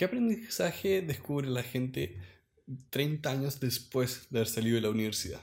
¿Qué 0.00 0.06
aprendizaje 0.06 1.02
descubre 1.02 1.46
la 1.46 1.62
gente 1.62 2.16
30 2.88 3.30
años 3.30 3.60
después 3.60 4.28
de 4.30 4.38
haber 4.38 4.48
salido 4.48 4.76
de 4.76 4.80
la 4.80 4.88
universidad? 4.88 5.42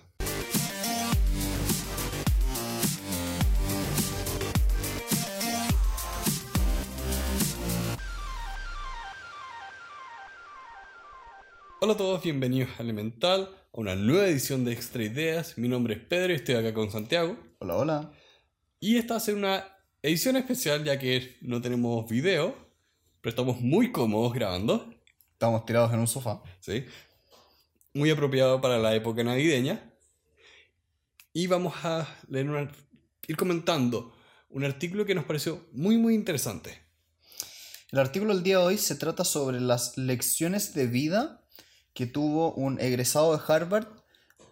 Hola 11.79 11.93
a 11.93 11.97
todos, 11.97 12.23
bienvenidos 12.23 12.71
a 12.79 12.81
Elemental, 12.81 13.51
a 13.71 13.79
una 13.79 13.95
nueva 13.95 14.27
edición 14.27 14.65
de 14.65 14.73
Extra 14.73 15.03
Ideas. 15.03 15.55
Mi 15.59 15.67
nombre 15.67 15.93
es 15.93 15.99
Pedro 15.99 16.33
y 16.33 16.37
estoy 16.37 16.55
acá 16.55 16.73
con 16.73 16.89
Santiago. 16.89 17.37
Hola, 17.59 17.75
hola. 17.75 18.11
Y 18.79 18.97
esta 18.97 19.13
va 19.13 19.17
a 19.19 19.21
ser 19.21 19.35
una 19.35 19.67
edición 20.01 20.35
especial 20.35 20.83
ya 20.83 20.97
que 20.97 21.37
no 21.41 21.61
tenemos 21.61 22.09
video, 22.09 22.66
pero 23.27 23.41
estamos 23.41 23.59
muy 23.59 23.91
cómodos 23.91 24.31
grabando. 24.31 24.89
Estamos 25.33 25.65
tirados 25.65 25.91
en 25.91 25.99
un 25.99 26.07
sofá. 26.07 26.41
¿sí? 26.61 26.85
Muy 27.93 28.09
apropiado 28.09 28.61
para 28.61 28.77
la 28.77 28.95
época 28.95 29.21
navideña. 29.21 29.93
Y 31.33 31.47
vamos 31.47 31.73
a 31.83 32.07
leer 32.29 32.49
una- 32.49 32.71
ir 33.27 33.35
comentando 33.35 34.15
un 34.47 34.63
artículo 34.63 35.05
que 35.05 35.13
nos 35.13 35.25
pareció 35.25 35.67
muy 35.73 35.97
muy 35.97 36.15
interesante. 36.15 36.79
El 37.91 37.99
artículo 37.99 38.33
del 38.33 38.43
día 38.43 38.59
de 38.59 38.63
hoy 38.63 38.77
se 38.77 38.95
trata 38.95 39.25
sobre 39.25 39.59
las 39.59 39.97
lecciones 39.97 40.73
de 40.73 40.87
vida 40.87 41.43
que 41.93 42.05
tuvo 42.05 42.53
un 42.53 42.79
egresado 42.79 43.35
de 43.35 43.43
Harvard 43.45 43.87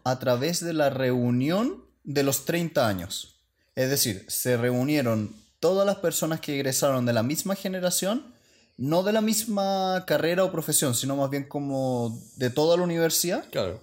a 0.03 0.19
través 0.19 0.59
de 0.59 0.73
la 0.73 0.89
reunión 0.89 1.85
de 2.03 2.23
los 2.23 2.44
30 2.44 2.89
años. 2.89 3.41
Es 3.75 3.89
decir, 3.89 4.25
se 4.27 4.57
reunieron 4.57 5.33
todas 5.61 5.85
las 5.88 5.99
personas 5.99 6.41
que 6.41 6.55
egresaron 6.55 7.05
de 7.05 7.13
la 7.13 7.23
misma 7.23 7.55
generación, 7.55 8.34
no 8.77 9.03
de 9.03 9.13
la 9.13 9.21
misma 9.21 10.03
carrera 10.05 10.43
o 10.43 10.52
profesión, 10.52 10.95
sino 10.95 11.16
más 11.16 11.29
bien 11.29 11.47
como 11.47 12.21
de 12.35 12.49
toda 12.49 12.77
la 12.77 12.83
universidad. 12.83 13.49
Claro. 13.49 13.81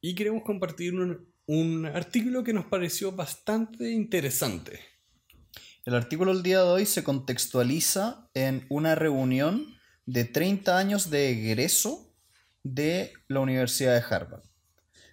Y 0.00 0.14
queremos 0.14 0.42
compartir 0.42 0.94
un, 0.94 1.26
un 1.46 1.86
artículo 1.86 2.42
que 2.42 2.52
nos 2.52 2.66
pareció 2.66 3.12
bastante 3.12 3.90
interesante. 3.90 4.80
El 5.84 5.94
artículo 5.94 6.34
del 6.34 6.42
día 6.42 6.58
de 6.62 6.68
hoy 6.68 6.86
se 6.86 7.04
contextualiza 7.04 8.28
en 8.34 8.66
una 8.68 8.96
reunión 8.96 9.76
de 10.04 10.24
30 10.24 10.76
años 10.76 11.10
de 11.10 11.30
egreso 11.30 12.12
de 12.64 13.12
la 13.28 13.40
Universidad 13.40 13.94
de 13.94 14.14
Harvard. 14.14 14.42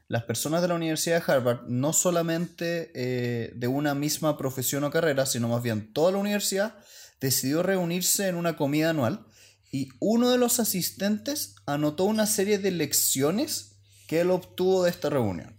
Las 0.08 0.24
personas 0.24 0.62
de 0.62 0.68
la 0.68 0.76
Universidad 0.76 1.24
de 1.24 1.32
Harvard, 1.32 1.68
no 1.68 1.94
solamente 1.94 2.92
eh, 2.94 3.54
de 3.56 3.68
una 3.68 3.96
misma 3.96 4.38
profesión 4.38 4.84
o 4.84 4.92
carrera, 4.92 5.26
sino 5.26 5.48
más 5.48 5.64
bien 5.64 5.94
toda 5.94 6.12
la 6.12 6.18
universidad, 6.18 6.76
decidió 7.24 7.64
reunirse 7.64 8.28
en 8.28 8.36
una 8.36 8.58
comida 8.58 8.90
anual 8.90 9.26
y 9.72 9.88
uno 10.00 10.30
de 10.30 10.38
los 10.38 10.60
asistentes 10.60 11.56
anotó 11.66 12.04
una 12.04 12.26
serie 12.26 12.60
de 12.60 12.70
lecciones 12.72 13.78
que 14.08 14.20
él 14.20 14.30
obtuvo 14.30 14.84
de 14.84 14.90
esta 14.90 15.10
reunión. 15.10 15.56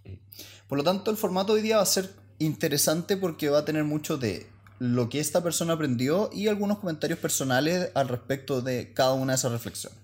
Por 0.69 0.77
lo 0.77 0.85
tanto, 0.85 1.11
el 1.11 1.17
formato 1.17 1.55
hoy 1.55 1.63
día 1.63 1.79
va 1.79 1.83
a 1.83 1.87
ser 1.87 2.11
interesante 2.39 3.17
porque 3.17 3.49
va 3.49 3.61
a 3.61 3.65
tener 3.65 3.85
mucho 3.85 4.19
de 4.19 4.47
lo 4.79 5.09
que 5.09 5.21
esta 5.21 5.43
persona 5.43 5.73
aprendió 5.73 6.29
y 6.35 6.49
algunos 6.49 6.81
comentarios 6.81 7.19
personales 7.19 7.91
al 7.95 8.09
respecto 8.09 8.61
de 8.61 8.93
cada 8.93 9.15
una 9.15 9.33
de 9.33 9.37
esas 9.39 9.53
reflexiones. 9.53 9.99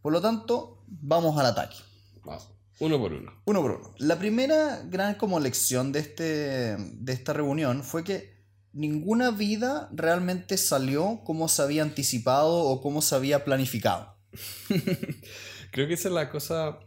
Por 0.00 0.12
lo 0.12 0.20
tanto, 0.20 0.84
vamos 0.86 1.36
al 1.40 1.46
ataque. 1.46 1.76
Vamos, 2.24 2.46
uno 2.78 3.00
por 3.00 3.12
uno. 3.12 3.32
Uno 3.46 3.62
por 3.62 3.70
uno. 3.72 3.94
La 3.98 4.16
primera 4.20 4.80
gran 4.84 5.16
como 5.16 5.40
lección 5.40 5.90
de, 5.90 5.98
este, 5.98 6.76
de 6.76 7.12
esta 7.12 7.32
reunión 7.32 7.82
fue 7.82 8.04
que 8.04 8.37
ninguna 8.78 9.32
vida 9.32 9.90
realmente 9.92 10.56
salió 10.56 11.20
como 11.24 11.48
se 11.48 11.62
había 11.62 11.82
anticipado 11.82 12.54
o 12.54 12.80
como 12.80 13.02
se 13.02 13.16
había 13.16 13.44
planificado. 13.44 14.16
Creo 15.72 15.88
que 15.88 15.94
esa 15.94 16.08
es 16.08 16.14
la 16.14 16.30
cosa 16.30 16.78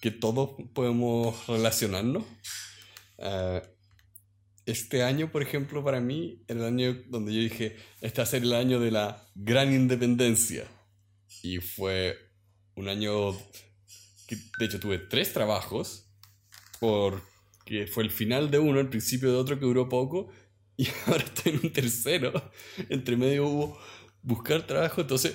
que 0.00 0.12
todos 0.12 0.50
podemos 0.74 1.46
relacionarnos. 1.48 2.24
Ah, 3.18 3.62
este 4.64 5.02
año, 5.02 5.32
por 5.32 5.42
ejemplo, 5.42 5.82
para 5.82 6.00
mí, 6.00 6.44
el 6.46 6.62
año 6.62 7.02
donde 7.08 7.34
yo 7.34 7.40
dije, 7.40 7.76
este 8.00 8.20
va 8.20 8.22
a 8.22 8.26
ser 8.26 8.42
el 8.42 8.52
año 8.52 8.78
de 8.78 8.92
la 8.92 9.26
gran 9.34 9.72
independencia. 9.72 10.68
Y 11.42 11.58
fue 11.58 12.16
un 12.76 12.88
año 12.88 13.32
que, 14.28 14.36
de 14.58 14.66
hecho, 14.66 14.78
tuve 14.78 14.98
tres 14.98 15.32
trabajos, 15.32 16.12
porque 16.78 17.88
fue 17.88 18.04
el 18.04 18.10
final 18.12 18.52
de 18.52 18.60
uno, 18.60 18.78
el 18.78 18.88
principio 18.88 19.30
de 19.30 19.36
otro 19.36 19.58
que 19.58 19.64
duró 19.64 19.88
poco, 19.88 20.28
y 20.78 20.86
ahora 21.06 21.24
estoy 21.24 21.52
en 21.52 21.60
un 21.64 21.72
tercero. 21.72 22.50
Entre 22.88 23.16
medio 23.16 23.46
hubo 23.46 23.78
buscar 24.22 24.66
trabajo, 24.66 25.02
entonces 25.02 25.34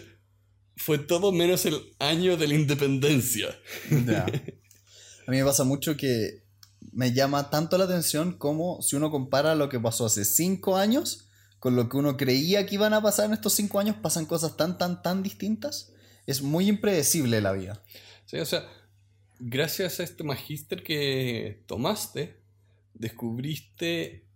fue 0.75 0.97
todo 0.97 1.31
menos 1.31 1.65
el 1.67 1.79
año 1.99 2.35
de 2.37 2.47
la 2.47 2.55
independencia. 2.55 3.49
A 5.27 5.31
mí 5.31 5.37
me 5.37 5.45
pasa 5.45 5.63
mucho 5.63 5.95
que 5.95 6.43
me 6.91 7.13
llama 7.13 7.49
tanto 7.49 7.77
la 7.77 7.85
atención 7.85 8.33
como 8.37 8.81
si 8.81 8.95
uno 8.95 9.11
compara 9.11 9.55
lo 9.55 9.69
que 9.69 9.79
pasó 9.79 10.05
hace 10.05 10.25
cinco 10.25 10.75
años 10.75 11.29
con 11.59 11.77
lo 11.77 11.87
que 11.87 11.95
uno 11.95 12.17
creía 12.17 12.65
que 12.65 12.75
iban 12.75 12.93
a 12.93 13.01
pasar 13.01 13.27
en 13.27 13.33
estos 13.33 13.53
cinco 13.53 13.79
años, 13.79 13.95
pasan 14.01 14.25
cosas 14.25 14.57
tan, 14.57 14.77
tan, 14.77 15.01
tan 15.01 15.23
distintas. 15.23 15.93
Es 16.25 16.41
muy 16.41 16.67
impredecible 16.67 17.39
la 17.39 17.53
vida. 17.53 17.81
Sí, 18.25 18.37
o 18.37 18.45
sea, 18.45 18.67
gracias 19.39 20.01
a 20.01 20.03
este 20.03 20.25
magíster 20.25 20.83
que 20.83 21.63
tomaste, 21.65 22.41
descubriste 22.93 24.27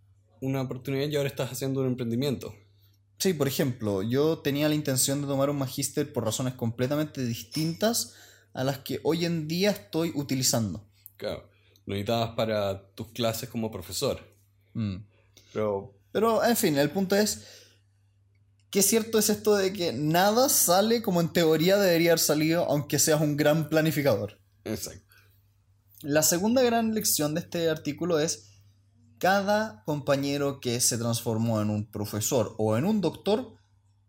una 0.41 0.61
oportunidad 0.61 1.07
y 1.07 1.15
ahora 1.15 1.29
estás 1.29 1.51
haciendo 1.51 1.81
un 1.81 1.87
emprendimiento. 1.87 2.53
Sí, 3.19 3.33
por 3.33 3.47
ejemplo, 3.47 4.03
yo 4.03 4.39
tenía 4.39 4.69
la 4.69 4.75
intención 4.75 5.21
de 5.21 5.27
tomar 5.27 5.49
un 5.49 5.57
magíster 5.57 6.13
por 6.13 6.23
razones 6.23 6.53
completamente 6.53 7.25
distintas 7.25 8.13
a 8.53 8.63
las 8.63 8.79
que 8.79 8.99
hoy 9.03 9.25
en 9.25 9.47
día 9.47 9.71
estoy 9.71 10.11
utilizando. 10.15 10.87
Claro, 11.17 11.49
lo 11.85 11.93
necesitabas 11.93 12.35
para 12.35 12.89
tus 12.93 13.07
clases 13.11 13.49
como 13.49 13.71
profesor. 13.71 14.19
Mm. 14.73 14.97
Pero, 15.51 15.95
Pero, 16.11 16.43
en 16.43 16.55
fin, 16.55 16.77
el 16.77 16.91
punto 16.91 17.15
es, 17.15 17.43
¿qué 18.69 18.83
cierto 18.83 19.17
es 19.17 19.29
esto 19.29 19.55
de 19.55 19.73
que 19.73 19.93
nada 19.93 20.49
sale 20.49 21.01
como 21.01 21.19
en 21.21 21.33
teoría 21.33 21.77
debería 21.77 22.11
haber 22.11 22.19
salido, 22.19 22.65
aunque 22.65 22.99
seas 22.99 23.21
un 23.21 23.35
gran 23.35 23.69
planificador? 23.69 24.39
exacto. 24.63 25.07
La 26.01 26.21
segunda 26.21 26.61
gran 26.61 26.93
lección 26.93 27.33
de 27.33 27.39
este 27.39 27.69
artículo 27.69 28.19
es, 28.19 28.56
cada 29.19 29.83
compañero 29.85 30.59
que 30.59 30.79
se 30.79 30.97
transformó 30.97 31.61
en 31.61 31.69
un 31.69 31.89
profesor 31.89 32.55
o 32.57 32.77
en 32.77 32.85
un 32.85 33.01
doctor 33.01 33.55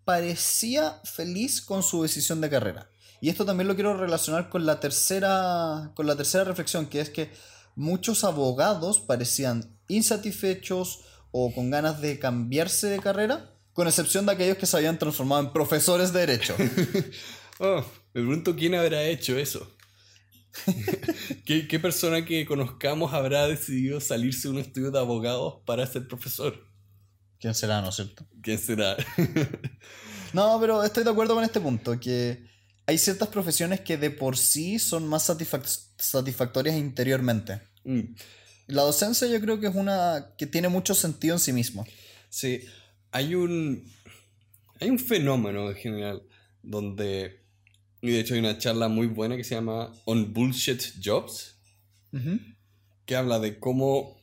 parecía 0.04 1.00
feliz 1.04 1.60
con 1.60 1.82
su 1.82 2.02
decisión 2.02 2.40
de 2.40 2.50
carrera. 2.50 2.90
Y 3.20 3.28
esto 3.28 3.44
también 3.44 3.68
lo 3.68 3.74
quiero 3.74 3.96
relacionar 3.96 4.48
con 4.48 4.64
la 4.64 4.80
tercera, 4.80 5.92
con 5.94 6.06
la 6.06 6.16
tercera 6.16 6.44
reflexión, 6.44 6.86
que 6.86 7.00
es 7.00 7.10
que 7.10 7.30
muchos 7.74 8.24
abogados 8.24 9.00
parecían 9.00 9.76
insatisfechos 9.88 11.00
o 11.30 11.52
con 11.54 11.70
ganas 11.70 12.00
de 12.00 12.18
cambiarse 12.18 12.88
de 12.88 13.00
carrera, 13.00 13.54
con 13.72 13.86
excepción 13.86 14.26
de 14.26 14.32
aquellos 14.32 14.56
que 14.56 14.66
se 14.66 14.76
habían 14.76 14.98
transformado 14.98 15.42
en 15.42 15.52
profesores 15.52 16.12
de 16.12 16.20
derecho. 16.20 16.54
Oh, 17.60 17.84
me 18.14 18.22
pregunto 18.22 18.54
quién 18.54 18.76
habrá 18.76 19.02
hecho 19.02 19.36
eso. 19.36 19.68
¿Qué, 21.44 21.68
¿Qué 21.68 21.78
persona 21.78 22.24
que 22.24 22.44
conozcamos 22.46 23.12
habrá 23.12 23.46
decidido 23.46 24.00
salirse 24.00 24.48
de 24.48 24.54
un 24.54 24.60
estudio 24.60 24.90
de 24.90 24.98
abogados 24.98 25.62
para 25.64 25.86
ser 25.86 26.06
profesor? 26.08 26.66
¿Quién 27.40 27.54
será, 27.54 27.80
no 27.80 27.90
es 27.90 27.96
cierto? 27.96 28.26
¿Quién 28.42 28.58
será? 28.58 28.96
No, 30.34 30.58
pero 30.60 30.82
estoy 30.84 31.04
de 31.04 31.10
acuerdo 31.10 31.34
con 31.34 31.42
este 31.42 31.58
punto, 31.58 31.98
que 31.98 32.46
hay 32.84 32.98
ciertas 32.98 33.28
profesiones 33.28 33.80
que 33.80 33.96
de 33.96 34.10
por 34.10 34.36
sí 34.36 34.78
son 34.78 35.08
más 35.08 35.30
satisfac- 35.30 35.86
satisfactorias 35.96 36.76
interiormente. 36.76 37.62
Mm. 37.84 38.14
La 38.66 38.82
docencia 38.82 39.26
yo 39.26 39.40
creo 39.40 39.58
que 39.58 39.68
es 39.68 39.74
una 39.74 40.34
que 40.36 40.46
tiene 40.46 40.68
mucho 40.68 40.94
sentido 40.94 41.34
en 41.34 41.40
sí 41.40 41.54
mismo. 41.54 41.86
Sí, 42.28 42.60
hay 43.10 43.34
un, 43.34 43.90
hay 44.80 44.90
un 44.90 44.98
fenómeno 44.98 45.70
en 45.70 45.76
general 45.76 46.22
donde, 46.62 47.46
y 48.00 48.10
de 48.10 48.20
hecho 48.20 48.34
hay 48.34 48.40
una 48.40 48.58
charla 48.58 48.88
muy 48.88 49.06
buena 49.06 49.36
que 49.36 49.44
se 49.44 49.54
llama 49.54 49.92
On 50.04 50.32
Bullshit 50.32 50.82
Jobs, 51.02 51.58
que 53.06 53.16
habla 53.16 53.38
de 53.38 53.58
cómo 53.58 54.16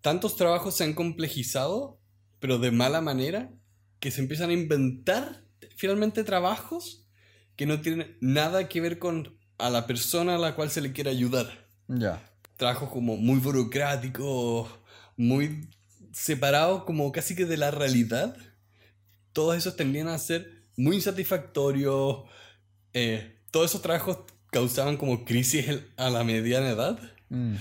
tantos 0.00 0.36
trabajos 0.36 0.76
se 0.76 0.84
han 0.84 0.94
complejizado, 0.94 2.00
pero 2.40 2.58
de 2.58 2.70
mala 2.70 3.00
manera, 3.00 3.50
que 4.00 4.10
se 4.10 4.20
empiezan 4.20 4.50
a 4.50 4.54
inventar 4.54 5.44
finalmente 5.76 6.24
trabajos 6.24 7.04
que 7.56 7.66
no 7.66 7.80
tienen 7.80 8.16
nada 8.20 8.68
que 8.68 8.80
ver 8.80 8.98
con 8.98 9.36
a 9.58 9.70
la 9.70 9.86
persona 9.86 10.36
a 10.36 10.38
la 10.38 10.54
cual 10.54 10.70
se 10.70 10.80
le 10.80 10.92
quiere 10.92 11.10
ayudar 11.10 11.66
Ya. 11.88 12.22
trabajos 12.56 12.90
como 12.90 13.16
muy 13.16 13.40
burocráticos, 13.40 14.68
muy 15.16 15.68
separados 16.12 16.84
como 16.84 17.10
casi 17.12 17.34
que 17.34 17.44
de 17.44 17.56
la 17.56 17.70
realidad. 17.72 18.36
Todos 19.32 19.56
esos 19.56 19.74
tendían 19.76 20.08
a 20.08 20.18
ser 20.18 20.57
muy 20.78 20.96
insatisfactorios. 20.96 22.22
eh, 22.94 23.34
todos 23.50 23.70
esos 23.70 23.82
trabajos 23.82 24.18
causaban 24.50 24.96
como 24.96 25.24
crisis 25.26 25.66
a 25.96 26.08
la 26.10 26.24
mediana 26.24 26.70
edad. 26.70 26.98
Mm. 27.28 27.56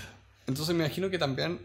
Entonces 0.48 0.74
me 0.76 0.86
imagino 0.86 1.10
que 1.10 1.18
también 1.18 1.60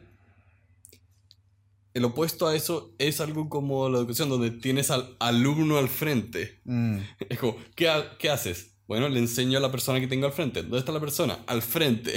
el 1.94 2.04
opuesto 2.04 2.46
a 2.48 2.56
eso 2.56 2.94
es 2.98 3.20
algo 3.20 3.48
como 3.48 3.88
la 3.88 3.98
educación, 3.98 4.28
donde 4.30 4.50
tienes 4.50 4.90
al 4.90 5.14
alumno 5.20 5.76
al 5.78 5.88
frente. 5.88 6.60
Mm. 6.64 6.98
Es 7.28 7.38
como, 7.38 7.56
¿qué, 7.76 7.88
ha- 7.90 8.16
qué 8.18 8.30
haces? 8.30 8.70
Bueno, 8.88 9.08
le 9.08 9.18
enseño 9.20 9.58
a 9.58 9.60
la 9.60 9.70
persona 9.70 10.00
que 10.00 10.06
tengo 10.08 10.26
al 10.26 10.32
frente. 10.32 10.62
¿Dónde 10.62 10.78
está 10.78 10.92
la 10.92 11.00
persona? 11.00 11.38
Al 11.46 11.62
frente. 11.62 12.12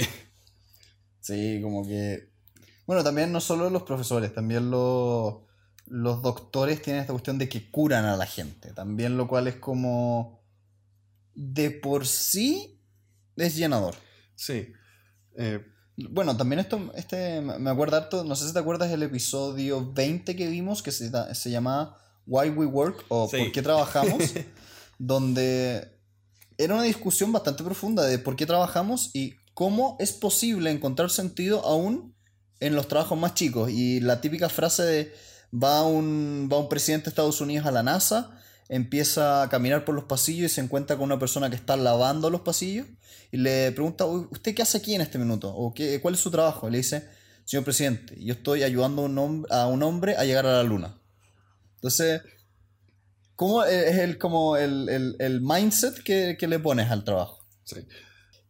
Sí, 1.20 1.60
como 1.62 1.86
que... 1.86 2.30
Bueno, 2.86 3.02
también 3.02 3.32
no 3.32 3.40
solo 3.40 3.68
los 3.68 3.82
profesores, 3.82 4.32
también 4.32 4.70
los, 4.70 5.36
los 5.86 6.22
doctores 6.22 6.82
tienen 6.82 7.00
esta 7.00 7.12
cuestión 7.12 7.38
de 7.38 7.48
que 7.48 7.70
curan 7.70 8.04
a 8.04 8.16
la 8.16 8.26
gente. 8.26 8.72
También 8.72 9.16
lo 9.16 9.28
cual 9.28 9.48
es 9.48 9.56
como... 9.56 10.44
De 11.34 11.70
por 11.70 12.06
sí 12.06 12.80
es 13.36 13.56
llenador. 13.56 13.94
Sí. 14.34 14.72
Eh, 15.36 15.60
Bueno, 15.96 16.36
también 16.36 16.60
esto, 16.60 16.92
este, 16.94 17.40
me 17.40 17.70
acuerdo 17.70 17.96
harto, 17.96 18.24
no 18.24 18.36
sé 18.36 18.46
si 18.46 18.52
te 18.52 18.58
acuerdas 18.58 18.90
del 18.90 19.02
episodio 19.02 19.92
20 19.92 20.34
que 20.36 20.48
vimos, 20.48 20.82
que 20.82 20.92
se, 20.92 21.10
se 21.34 21.50
llamaba 21.50 21.98
Why 22.26 22.50
We 22.50 22.66
Work 22.66 23.04
o 23.08 23.28
Sí. 23.28 23.38
¿Por 23.38 23.52
qué 23.52 23.62
trabajamos? 23.62 24.18
donde 24.98 25.92
era 26.58 26.74
una 26.74 26.82
discusión 26.84 27.32
bastante 27.32 27.64
profunda 27.64 28.04
de 28.04 28.18
por 28.18 28.36
qué 28.36 28.46
trabajamos 28.46 29.10
y 29.14 29.34
cómo 29.54 29.96
es 30.00 30.12
posible 30.12 30.70
encontrar 30.70 31.10
sentido 31.10 31.64
aún 31.64 32.14
en 32.60 32.74
los 32.74 32.88
trabajos 32.88 33.18
más 33.18 33.34
chicos. 33.34 33.70
Y 33.70 34.00
la 34.00 34.20
típica 34.20 34.48
frase 34.48 34.82
de 34.82 35.14
va 35.52 35.84
un, 35.84 36.48
va 36.52 36.58
un 36.58 36.68
presidente 36.68 37.04
de 37.04 37.08
Estados 37.10 37.40
Unidos 37.40 37.66
a 37.66 37.70
la 37.70 37.82
NASA, 37.82 38.38
empieza 38.68 39.42
a 39.42 39.48
caminar 39.48 39.84
por 39.84 39.94
los 39.94 40.04
pasillos 40.04 40.50
y 40.50 40.54
se 40.54 40.60
encuentra 40.60 40.96
con 40.96 41.04
una 41.04 41.18
persona 41.18 41.48
que 41.50 41.56
está 41.56 41.76
lavando 41.76 42.30
los 42.30 42.40
pasillos 42.42 42.86
y 43.30 43.36
le 43.38 43.70
pregunta, 43.72 44.04
"Uy, 44.06 44.26
¿usted 44.30 44.54
qué 44.54 44.62
hace 44.62 44.78
aquí 44.78 44.94
en 44.94 45.00
este 45.02 45.18
minuto? 45.18 45.54
¿O 45.54 45.72
qué, 45.74 46.00
cuál 46.00 46.14
es 46.14 46.20
su 46.20 46.30
trabajo? 46.30 46.68
Y 46.68 46.72
le 46.72 46.78
dice, 46.78 47.08
señor 47.44 47.64
presidente, 47.64 48.14
yo 48.18 48.34
estoy 48.34 48.62
ayudando 48.64 49.02
a 49.02 49.04
un, 49.06 49.16
hom- 49.16 49.46
a 49.50 49.66
un 49.68 49.82
hombre 49.82 50.16
a 50.16 50.24
llegar 50.24 50.46
a 50.46 50.52
la 50.56 50.62
luna. 50.64 50.98
Entonces, 51.76 52.22
¿cómo 53.34 53.64
es 53.64 53.96
el, 53.98 54.18
como 54.18 54.56
el, 54.56 54.88
el- 54.88 55.16
el 55.18 55.40
mindset 55.40 56.02
que, 56.02 56.36
que 56.38 56.48
le 56.48 56.58
pones 56.58 56.90
al 56.90 57.04
trabajo? 57.04 57.44
sí. 57.64 57.76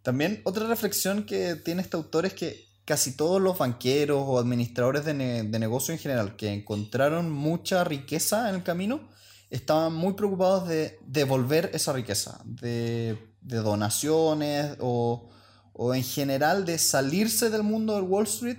También 0.03 0.41
otra 0.45 0.69
reflexión 0.69 1.27
que 1.27 1.57
tiene 1.57 1.83
este 1.83 1.97
autor 1.97 2.27
es 2.27 2.33
que 2.33 2.66
casi 2.87 3.17
todos 3.17 3.43
los 3.43 3.59
banqueros 3.59 4.23
o 4.25 4.39
administradores 4.39 5.05
de, 5.05 5.13
ne- 5.13 5.43
de 5.43 5.59
negocio 5.59 5.93
en 5.93 6.01
general 6.01 6.37
que 6.37 6.53
encontraron 6.55 7.31
mucha 7.31 7.85
riqueza 7.85 8.49
en 8.49 8.55
el 8.55 8.63
camino 8.63 9.11
estaban 9.51 9.93
muy 9.93 10.15
preocupados 10.15 10.67
de 10.69 10.99
devolver 11.07 11.71
esa 11.75 11.93
riqueza, 11.93 12.41
de, 12.45 13.19
de 13.43 13.57
donaciones 13.59 14.77
o, 14.81 15.29
o 15.73 15.95
en 15.95 16.03
general 16.03 16.65
de 16.65 16.79
salirse 16.79 17.51
del 17.51 17.63
mundo 17.63 17.95
del 17.97 18.05
Wall 18.05 18.25
Street 18.25 18.59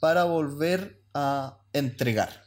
para 0.00 0.24
volver 0.24 1.02
a 1.14 1.58
entregar. 1.72 2.44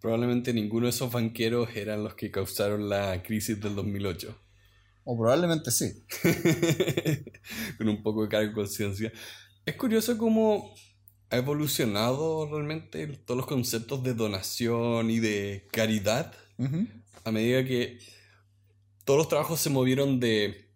Probablemente 0.00 0.52
ninguno 0.54 0.86
de 0.86 0.90
esos 0.90 1.10
banqueros 1.10 1.70
eran 1.74 2.04
los 2.04 2.14
que 2.14 2.30
causaron 2.30 2.88
la 2.88 3.22
crisis 3.22 3.60
del 3.60 3.74
2008. 3.74 4.38
O 5.04 5.18
probablemente 5.18 5.70
sí. 5.70 6.04
Con 7.78 7.88
un 7.88 8.02
poco 8.02 8.22
de 8.22 8.28
cargo 8.28 8.48
de 8.48 8.54
conciencia. 8.54 9.12
Es 9.68 9.76
curioso 9.76 10.16
cómo 10.16 10.72
ha 11.28 11.36
evolucionado 11.36 12.48
realmente 12.50 13.06
todos 13.06 13.36
los 13.36 13.46
conceptos 13.46 14.02
de 14.02 14.14
donación 14.14 15.10
y 15.10 15.18
de 15.18 15.68
caridad 15.70 16.32
a 17.22 17.30
medida 17.30 17.62
que 17.66 17.98
todos 19.04 19.18
los 19.18 19.28
trabajos 19.28 19.60
se 19.60 19.68
movieron 19.68 20.20
de, 20.20 20.70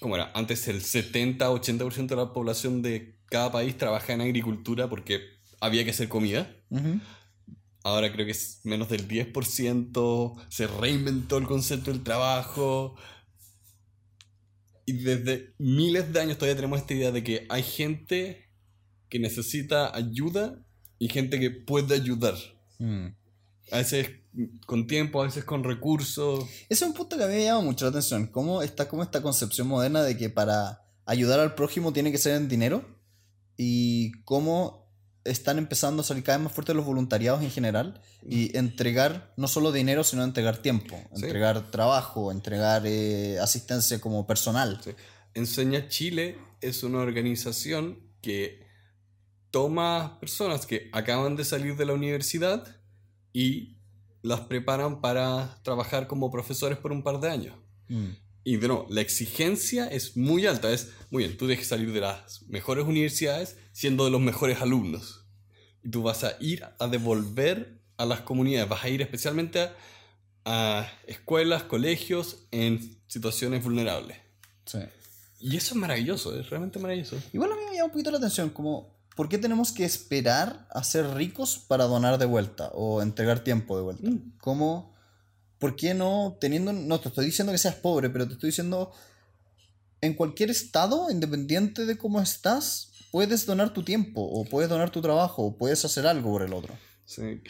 ¿cómo 0.00 0.16
era? 0.16 0.32
Antes 0.34 0.66
el 0.66 0.82
70-80% 0.82 2.08
de 2.08 2.16
la 2.16 2.32
población 2.32 2.82
de 2.82 3.20
cada 3.26 3.52
país 3.52 3.78
trabajaba 3.78 4.14
en 4.14 4.22
agricultura 4.22 4.90
porque 4.90 5.20
había 5.60 5.84
que 5.84 5.90
hacer 5.90 6.08
comida. 6.08 6.52
Ahora 7.84 8.12
creo 8.12 8.26
que 8.26 8.32
es 8.32 8.62
menos 8.64 8.88
del 8.88 9.06
10%, 9.06 10.46
se 10.48 10.66
reinventó 10.66 11.38
el 11.38 11.46
concepto 11.46 11.92
del 11.92 12.02
trabajo. 12.02 12.96
Y 14.86 14.92
desde 14.92 15.52
miles 15.58 16.12
de 16.12 16.20
años 16.20 16.38
todavía 16.38 16.56
tenemos 16.56 16.80
esta 16.80 16.94
idea 16.94 17.10
de 17.10 17.24
que 17.24 17.46
hay 17.48 17.62
gente 17.62 18.48
que 19.08 19.18
necesita 19.18 19.94
ayuda 19.94 20.64
y 20.98 21.08
gente 21.08 21.38
que 21.38 21.50
puede 21.50 21.94
ayudar. 21.94 22.34
Mm. 22.78 23.08
A 23.72 23.78
veces 23.78 24.10
con 24.66 24.86
tiempo, 24.86 25.20
a 25.20 25.24
veces 25.24 25.44
con 25.44 25.64
recursos. 25.64 26.44
Ese 26.68 26.84
es 26.84 26.88
un 26.88 26.94
punto 26.94 27.16
que 27.16 27.24
a 27.24 27.26
mí 27.26 27.34
me 27.34 27.44
llama 27.44 27.62
mucho 27.62 27.84
la 27.84 27.90
atención. 27.90 28.26
¿Cómo 28.26 28.62
está 28.62 28.88
como 28.88 29.02
esta 29.02 29.22
concepción 29.22 29.66
moderna 29.68 30.02
de 30.02 30.16
que 30.16 30.30
para 30.30 30.84
ayudar 31.04 31.40
al 31.40 31.54
prójimo 31.54 31.92
tiene 31.92 32.12
que 32.12 32.18
ser 32.18 32.36
en 32.36 32.48
dinero? 32.48 32.84
Y 33.56 34.12
cómo 34.22 34.85
están 35.26 35.58
empezando 35.58 36.02
a 36.02 36.04
salir 36.04 36.22
cada 36.22 36.38
vez 36.38 36.44
más 36.44 36.52
fuertes 36.52 36.74
los 36.76 36.84
voluntariados 36.84 37.42
en 37.42 37.50
general 37.50 38.00
y 38.28 38.56
entregar 38.56 39.32
no 39.36 39.48
solo 39.48 39.72
dinero, 39.72 40.04
sino 40.04 40.24
entregar 40.24 40.58
tiempo, 40.58 40.96
Sí. 41.14 41.24
entregar 41.24 41.70
trabajo, 41.70 42.32
entregar 42.32 42.82
eh, 42.86 43.38
asistencia 43.40 44.00
como 44.00 44.26
personal. 44.26 44.80
Sí. 44.82 44.92
Enseña 45.34 45.88
Chile 45.88 46.38
es 46.60 46.82
una 46.82 46.98
organización 46.98 47.98
que 48.22 48.64
toma 49.50 50.18
personas 50.20 50.66
que 50.66 50.88
acaban 50.92 51.36
de 51.36 51.44
salir 51.44 51.76
de 51.76 51.86
la 51.86 51.92
universidad 51.92 52.66
y 53.32 53.76
las 54.22 54.40
preparan 54.40 55.00
para 55.00 55.58
trabajar 55.62 56.06
como 56.06 56.30
profesores 56.30 56.78
por 56.78 56.92
un 56.92 57.02
par 57.02 57.20
de 57.20 57.30
años. 57.30 57.56
Mm. 57.88 58.10
Y 58.46 58.58
de 58.58 58.68
nuevo, 58.68 58.86
la 58.90 59.00
exigencia 59.00 59.88
es 59.88 60.16
muy 60.16 60.46
alta. 60.46 60.70
Es, 60.70 60.92
muy 61.10 61.24
bien, 61.24 61.36
tú 61.36 61.48
dejes 61.48 61.66
salir 61.66 61.92
de 61.92 62.00
las 62.00 62.42
mejores 62.42 62.84
universidades 62.84 63.56
siendo 63.72 64.04
de 64.04 64.12
los 64.12 64.20
mejores 64.20 64.60
alumnos. 64.60 65.26
Y 65.82 65.90
tú 65.90 66.04
vas 66.04 66.22
a 66.22 66.36
ir 66.38 66.64
a 66.78 66.86
devolver 66.86 67.80
a 67.96 68.06
las 68.06 68.20
comunidades. 68.20 68.68
Vas 68.68 68.84
a 68.84 68.88
ir 68.88 69.02
especialmente 69.02 69.58
a, 69.58 69.74
a 70.44 70.88
escuelas, 71.08 71.64
colegios 71.64 72.46
en 72.52 73.00
situaciones 73.08 73.64
vulnerables. 73.64 74.18
Sí. 74.64 74.78
Y 75.40 75.56
eso 75.56 75.74
es 75.74 75.80
maravilloso, 75.80 76.38
es 76.38 76.48
realmente 76.48 76.78
maravilloso. 76.78 77.20
Igual 77.32 77.50
a 77.50 77.56
mí 77.56 77.62
me 77.68 77.72
llama 77.72 77.86
un 77.86 77.90
poquito 77.90 78.12
la 78.12 78.18
atención, 78.18 78.50
como, 78.50 78.96
¿por 79.16 79.28
qué 79.28 79.38
tenemos 79.38 79.72
que 79.72 79.84
esperar 79.84 80.68
a 80.70 80.84
ser 80.84 81.14
ricos 81.14 81.58
para 81.58 81.86
donar 81.86 82.16
de 82.18 82.26
vuelta 82.26 82.68
o 82.74 83.02
entregar 83.02 83.40
tiempo 83.40 83.76
de 83.76 83.82
vuelta? 83.82 84.08
Mm. 84.08 84.38
¿Cómo, 84.38 84.95
¿Por 85.58 85.76
qué 85.76 85.94
no, 85.94 86.36
teniendo, 86.40 86.72
no 86.72 87.00
te 87.00 87.08
estoy 87.08 87.26
diciendo 87.26 87.52
que 87.52 87.58
seas 87.58 87.76
pobre, 87.76 88.10
pero 88.10 88.26
te 88.26 88.34
estoy 88.34 88.50
diciendo, 88.50 88.92
en 90.00 90.14
cualquier 90.14 90.50
estado, 90.50 91.10
independiente 91.10 91.86
de 91.86 91.96
cómo 91.96 92.20
estás, 92.20 92.92
puedes 93.10 93.46
donar 93.46 93.72
tu 93.72 93.82
tiempo, 93.82 94.20
o 94.20 94.44
puedes 94.44 94.68
donar 94.68 94.90
tu 94.90 95.00
trabajo, 95.00 95.42
o 95.44 95.56
puedes 95.56 95.84
hacer 95.84 96.06
algo 96.06 96.32
por 96.32 96.42
el 96.42 96.52
otro. 96.52 96.74
Sí. 97.06 97.40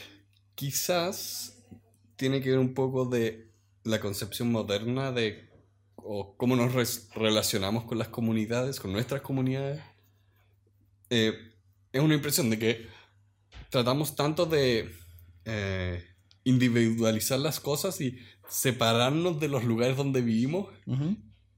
Quizás 0.55 1.55
tiene 2.17 2.41
que 2.41 2.51
ver 2.51 2.59
un 2.59 2.75
poco 2.75 3.05
de 3.05 3.51
la 3.85 4.01
concepción 4.01 4.51
moderna 4.51 5.13
de 5.13 5.47
o 5.97 6.37
cómo 6.37 6.55
nos 6.55 6.73
relacionamos 7.15 7.85
con 7.85 7.99
las 7.99 8.09
comunidades, 8.09 8.79
con 8.79 8.93
nuestras 8.93 9.23
comunidades. 9.23 9.83
Eh, 11.11 11.35
es 11.93 12.01
una 12.01 12.15
impresión 12.15 12.49
de 12.49 12.59
que 12.59 12.87
tratamos 13.71 14.15
tanto 14.15 14.47
de 14.47 14.95
eh, 15.45 16.05
individualizar 16.47 17.39
las 17.39 17.61
cosas 17.61 18.01
y 18.01 18.19
separarnos 18.49 19.39
de 19.41 19.49
los 19.49 19.65
lugares 19.65 19.97
donde 19.97 20.23
vivimos 20.23 20.69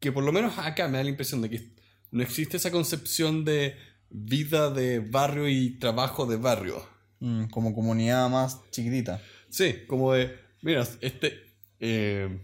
que 0.01 0.11
por 0.13 0.25
lo 0.25 0.33
menos 0.33 0.57
acá 0.59 0.89
me 0.89 0.97
da 0.99 1.05
la 1.05 1.11
impresión 1.11 1.43
de 1.43 1.51
que 1.51 1.73
no 2.11 2.23
existe 2.23 2.57
esa 2.57 2.71
concepción 2.71 3.45
de 3.45 3.77
vida 4.11 4.71
de 4.71 5.01
barrio 5.01 5.49
y 5.49 5.79
trabajo 5.79 6.25
de 6.27 6.37
barrio. 6.37 6.83
Mm, 7.21 7.47
como 7.47 7.75
comunidad 7.75 8.31
más 8.31 8.61
chiquitita. 8.71 9.21
Sí, 9.51 9.85
como 9.89 10.13
de, 10.15 10.37
mira, 10.63 10.87
este 11.01 11.43
eh, 11.81 12.41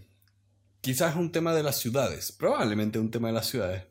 quizás 0.81 1.11
es 1.13 1.17
un 1.17 1.31
tema 1.31 1.53
de 1.55 1.63
las 1.63 1.79
ciudades, 1.79 2.31
probablemente 2.31 2.99
un 2.99 3.09
tema 3.09 3.29
de 3.29 3.33
las 3.33 3.47
ciudades. 3.47 3.83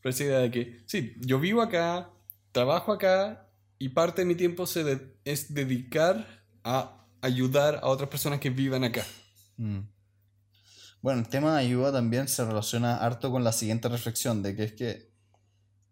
Pero 0.00 0.10
esa 0.10 0.24
idea 0.24 0.38
de 0.38 0.50
que, 0.50 0.80
sí, 0.86 1.14
yo 1.20 1.38
vivo 1.38 1.60
acá, 1.62 2.10
trabajo 2.52 2.90
acá 2.92 3.46
y 3.78 3.90
parte 3.90 4.22
de 4.22 4.26
mi 4.26 4.34
tiempo 4.34 4.66
se 4.66 4.82
de- 4.82 5.14
es 5.24 5.52
dedicar 5.54 6.26
a 6.64 6.99
ayudar 7.22 7.80
a 7.82 7.88
otras 7.88 8.08
personas 8.08 8.40
que 8.40 8.50
vivan 8.50 8.84
acá. 8.84 9.04
Mm. 9.56 9.80
Bueno, 11.02 11.20
el 11.20 11.28
tema 11.28 11.54
de 11.54 11.60
ayuda 11.60 11.92
también 11.92 12.28
se 12.28 12.44
relaciona 12.44 12.96
harto 12.96 13.30
con 13.30 13.42
la 13.42 13.52
siguiente 13.52 13.88
reflexión, 13.88 14.42
de 14.42 14.54
que 14.54 14.64
es 14.64 14.72
que 14.72 15.12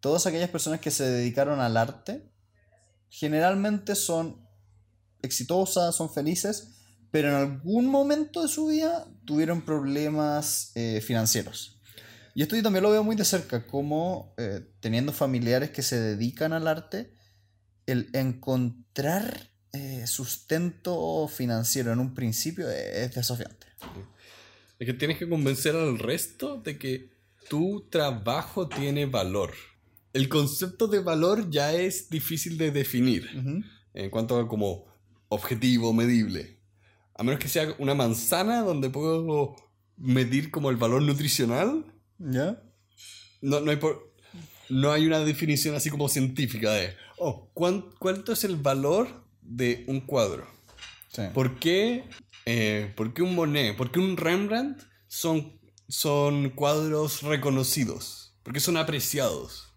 todas 0.00 0.26
aquellas 0.26 0.50
personas 0.50 0.80
que 0.80 0.90
se 0.90 1.04
dedicaron 1.04 1.60
al 1.60 1.76
arte 1.76 2.30
generalmente 3.08 3.94
son 3.94 4.46
exitosas, 5.22 5.94
son 5.96 6.10
felices, 6.10 6.74
pero 7.10 7.28
en 7.28 7.34
algún 7.34 7.86
momento 7.86 8.42
de 8.42 8.48
su 8.48 8.66
vida 8.66 9.06
tuvieron 9.24 9.62
problemas 9.62 10.72
eh, 10.74 11.00
financieros. 11.00 11.80
Y 12.34 12.42
esto 12.42 12.54
yo 12.54 12.62
también 12.62 12.82
lo 12.82 12.90
veo 12.90 13.02
muy 13.02 13.16
de 13.16 13.24
cerca, 13.24 13.66
como 13.66 14.34
eh, 14.36 14.60
teniendo 14.80 15.12
familiares 15.12 15.70
que 15.70 15.82
se 15.82 15.98
dedican 15.98 16.52
al 16.52 16.68
arte, 16.68 17.14
el 17.86 18.10
encontrar 18.12 19.50
eh, 19.72 20.06
sustento 20.06 21.28
financiero 21.28 21.92
en 21.92 21.98
un 21.98 22.14
principio 22.14 22.68
es 22.70 23.14
desafiante. 23.14 23.66
Es 24.78 24.86
que 24.86 24.94
tienes 24.94 25.18
que 25.18 25.28
convencer 25.28 25.74
al 25.76 25.98
resto 25.98 26.56
de 26.60 26.78
que 26.78 27.10
tu 27.48 27.86
trabajo 27.90 28.68
tiene 28.68 29.06
valor. 29.06 29.52
El 30.12 30.28
concepto 30.28 30.86
de 30.88 31.00
valor 31.00 31.50
ya 31.50 31.72
es 31.74 32.08
difícil 32.10 32.56
de 32.58 32.70
definir. 32.70 33.28
En 33.94 34.10
cuanto 34.10 34.38
a 34.38 34.46
como 34.48 34.86
objetivo, 35.28 35.92
medible. 35.92 36.58
A 37.14 37.22
menos 37.22 37.40
que 37.40 37.48
sea 37.48 37.74
una 37.78 37.94
manzana 37.94 38.60
donde 38.62 38.90
puedo 38.90 39.56
medir 39.96 40.50
como 40.50 40.70
el 40.70 40.76
valor 40.76 41.02
nutricional. 41.02 41.84
¿Ya? 42.18 42.62
No, 43.40 43.60
no, 43.60 43.70
hay, 43.70 43.76
por- 43.76 44.14
no 44.68 44.92
hay 44.92 45.06
una 45.06 45.20
definición 45.20 45.74
así 45.74 45.90
como 45.90 46.08
científica 46.08 46.70
de, 46.72 46.94
oh, 47.18 47.50
¿cuán- 47.54 47.86
¿cuánto 47.98 48.32
es 48.32 48.44
el 48.44 48.56
valor 48.56 49.24
de 49.48 49.84
un 49.88 50.00
cuadro? 50.00 50.46
Sí. 51.12 51.22
¿Por 51.34 51.58
qué, 51.58 52.04
eh, 52.46 52.92
por 52.96 53.14
qué 53.14 53.22
un 53.22 53.34
Monet, 53.34 53.76
por 53.76 53.90
qué 53.90 53.98
un 53.98 54.16
Rembrandt 54.16 54.82
son, 55.06 55.58
son 55.88 56.50
cuadros 56.50 57.22
reconocidos? 57.22 58.34
¿Por 58.42 58.52
qué 58.52 58.60
son 58.60 58.76
apreciados? 58.76 59.74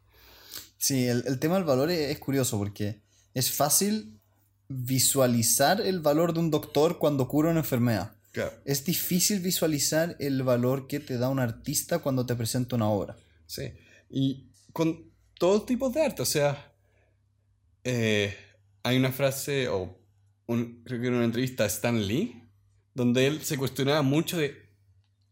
Sí, 0.77 1.07
el, 1.07 1.23
el 1.25 1.39
tema 1.39 1.55
del 1.55 1.63
valor 1.63 1.89
es, 1.91 2.11
es 2.11 2.19
curioso 2.19 2.57
porque 2.57 3.01
es 3.33 3.51
fácil 3.51 4.19
visualizar 4.67 5.81
el 5.81 5.99
valor 5.99 6.33
de 6.33 6.39
un 6.39 6.51
doctor 6.51 6.97
cuando 6.97 7.27
cura 7.27 7.49
una 7.49 7.59
enfermedad. 7.59 8.15
Claro. 8.31 8.53
Es 8.65 8.85
difícil 8.85 9.39
visualizar 9.41 10.15
el 10.19 10.43
valor 10.43 10.87
que 10.87 10.99
te 10.99 11.17
da 11.17 11.29
un 11.29 11.39
artista 11.39 11.99
cuando 11.99 12.25
te 12.25 12.35
presenta 12.35 12.75
una 12.75 12.89
obra. 12.89 13.17
Sí. 13.45 13.73
Y 14.09 14.49
con 14.71 15.11
todo 15.37 15.63
tipo 15.63 15.89
de 15.89 16.01
arte, 16.01 16.21
o 16.21 16.25
sea, 16.25 16.73
eh, 17.83 18.35
hay 18.83 18.97
una 18.97 19.11
frase, 19.11 19.67
o 19.69 19.97
un- 20.47 20.83
creo 20.83 20.99
que 20.99 21.07
era 21.07 21.15
una 21.15 21.25
entrevista 21.25 21.63
a 21.63 21.67
Stan 21.67 22.05
Lee, 22.07 22.43
donde 22.93 23.27
él 23.27 23.41
se 23.41 23.57
cuestionaba 23.57 24.01
mucho 24.01 24.37
de 24.37 24.69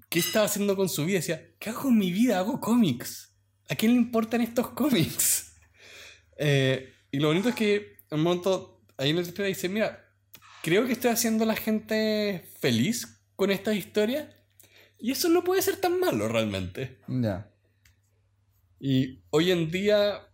qué 0.09 0.19
estaba 0.19 0.45
haciendo 0.45 0.75
con 0.75 0.89
su 0.89 1.05
vida. 1.05 1.17
Decía, 1.19 1.55
¿qué 1.59 1.69
hago 1.69 1.81
con 1.83 1.97
mi 1.97 2.11
vida? 2.11 2.39
Hago 2.39 2.59
cómics. 2.59 3.35
¿A 3.69 3.75
quién 3.75 3.91
le 3.93 3.97
importan 3.99 4.41
estos 4.41 4.69
cómics? 4.71 5.45
Eh, 6.41 6.93
y 7.11 7.19
lo 7.19 7.27
bonito 7.27 7.49
es 7.49 7.55
que 7.55 7.97
en 8.09 8.19
un 8.19 8.21
momento, 8.23 8.85
ahí 8.95 9.09
en 9.09 9.17
la 9.17 9.23
entrevista 9.23 9.43
dice, 9.43 9.67
mira, 9.67 10.09
creo 10.63 10.85
que 10.87 10.93
estoy 10.93 11.11
haciendo 11.11 11.43
a 11.43 11.47
la 11.47 11.55
gente 11.57 12.45
feliz 12.61 13.21
con 13.35 13.51
estas 13.51 13.75
historias. 13.75 14.25
Y 14.97 15.11
eso 15.11 15.27
no 15.27 15.43
puede 15.43 15.61
ser 15.61 15.75
tan 15.81 15.99
malo 15.99 16.29
realmente. 16.29 16.99
Ya. 17.09 17.51
Y 18.79 19.21
hoy 19.31 19.51
en 19.51 19.69
día, 19.69 20.29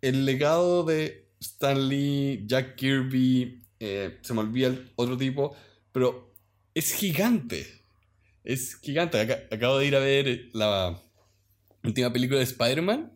el 0.00 0.24
legado 0.26 0.84
de 0.84 1.27
Stan 1.40 1.88
Lee, 1.88 2.44
Jack 2.46 2.76
Kirby, 2.76 3.62
eh, 3.80 4.18
se 4.22 4.34
me 4.34 4.40
olvida 4.40 4.68
el 4.68 4.90
otro 4.96 5.16
tipo, 5.16 5.54
pero 5.92 6.34
es 6.74 6.92
gigante. 6.92 7.66
Es 8.44 8.76
gigante. 8.80 9.20
Aca- 9.20 9.44
acabo 9.50 9.78
de 9.78 9.86
ir 9.86 9.96
a 9.96 10.00
ver 10.00 10.48
la 10.52 11.00
última 11.84 12.12
película 12.12 12.38
de 12.38 12.44
Spider-Man. 12.44 13.12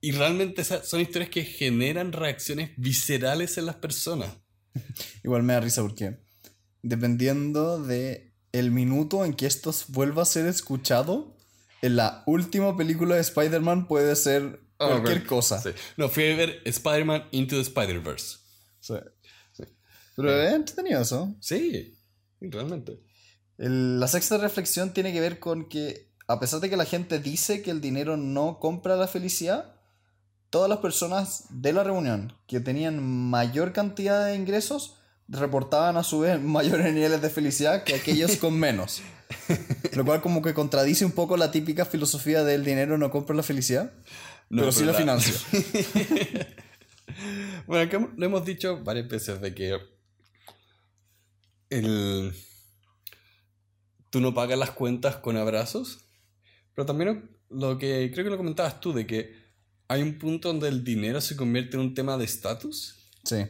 Y 0.00 0.12
realmente 0.12 0.62
son 0.64 1.00
historias 1.00 1.30
que 1.30 1.44
generan 1.44 2.12
reacciones 2.12 2.70
viscerales 2.76 3.56
en 3.56 3.66
las 3.66 3.76
personas. 3.76 4.36
Igual 5.24 5.42
me 5.44 5.54
da 5.54 5.60
risa 5.60 5.80
porque 5.82 6.18
dependiendo 6.82 7.82
de 7.82 8.34
el 8.52 8.70
minuto 8.70 9.24
en 9.24 9.32
que 9.34 9.46
esto 9.46 9.74
vuelva 9.88 10.22
a 10.22 10.26
ser 10.26 10.46
escuchado, 10.46 11.36
en 11.80 11.96
la 11.96 12.22
última 12.26 12.76
película 12.76 13.14
de 13.14 13.22
Spider-Man 13.22 13.88
puede 13.88 14.14
ser 14.16 14.60
cualquier 14.76 15.18
ok. 15.18 15.26
cosa. 15.26 15.60
Sí. 15.60 15.70
No, 15.96 16.08
fui 16.08 16.30
a 16.32 16.36
ver 16.36 16.62
Spider-Man 16.64 17.28
Into 17.32 17.56
the 17.56 17.62
Spider-Verse. 17.62 18.38
Sí. 18.80 18.94
Pero 20.16 20.42
es 20.42 20.52
entretenido 20.52 21.00
eso. 21.00 21.34
Sí, 21.40 21.98
realmente. 22.40 23.00
El- 23.58 23.98
la 24.00 24.08
sexta 24.08 24.38
reflexión 24.38 24.92
tiene 24.92 25.12
que 25.12 25.20
ver 25.20 25.38
con 25.40 25.68
que, 25.68 26.10
a 26.28 26.38
pesar 26.40 26.60
de 26.60 26.70
que 26.70 26.76
la 26.76 26.84
gente 26.84 27.18
dice 27.18 27.62
que 27.62 27.70
el 27.70 27.80
dinero 27.80 28.16
no 28.16 28.58
compra 28.60 28.96
la 28.96 29.08
felicidad, 29.08 29.74
todas 30.50 30.68
las 30.68 30.78
personas 30.78 31.44
de 31.50 31.72
la 31.72 31.82
reunión 31.82 32.32
que 32.46 32.60
tenían 32.60 33.02
mayor 33.02 33.72
cantidad 33.72 34.26
de 34.26 34.36
ingresos 34.36 34.96
reportaban 35.26 35.96
a 35.96 36.04
su 36.04 36.20
vez 36.20 36.40
mayores 36.42 36.92
niveles 36.94 37.20
de 37.22 37.30
felicidad 37.30 37.82
que 37.84 37.94
aquellos 37.94 38.36
con 38.36 38.58
menos. 38.58 39.02
Lo 39.94 40.04
cual 40.04 40.20
como 40.20 40.42
que 40.42 40.54
contradice 40.54 41.04
un 41.04 41.12
poco 41.12 41.36
la 41.36 41.50
típica 41.50 41.84
filosofía 41.84 42.44
del 42.44 42.64
dinero 42.64 42.98
no 42.98 43.10
compra 43.10 43.34
la 43.34 43.42
felicidad, 43.42 43.92
No, 44.54 44.62
pero 44.62 44.72
sí 44.72 44.84
la 44.84 44.92
pero 44.92 45.06
la- 45.06 45.18
financia. 45.20 46.46
Bueno, 47.66 47.84
acá 47.84 48.10
lo 48.16 48.26
hemos 48.26 48.44
dicho 48.44 48.82
varias 48.82 49.08
veces 49.08 49.40
de 49.40 49.54
que 49.54 49.78
el... 51.70 52.32
tú 54.10 54.20
no 54.20 54.34
pagas 54.34 54.58
las 54.58 54.70
cuentas 54.72 55.16
con 55.16 55.36
abrazos, 55.36 56.00
pero 56.74 56.86
también 56.86 57.30
lo 57.50 57.78
que 57.78 58.10
creo 58.12 58.24
que 58.24 58.30
lo 58.30 58.36
comentabas 58.36 58.80
tú, 58.80 58.92
de 58.92 59.06
que 59.06 59.34
hay 59.88 60.02
un 60.02 60.18
punto 60.18 60.48
donde 60.48 60.68
el 60.68 60.82
dinero 60.82 61.20
se 61.20 61.36
convierte 61.36 61.76
en 61.76 61.82
un 61.82 61.94
tema 61.94 62.16
de 62.16 62.24
estatus. 62.24 62.96
Sí. 63.24 63.44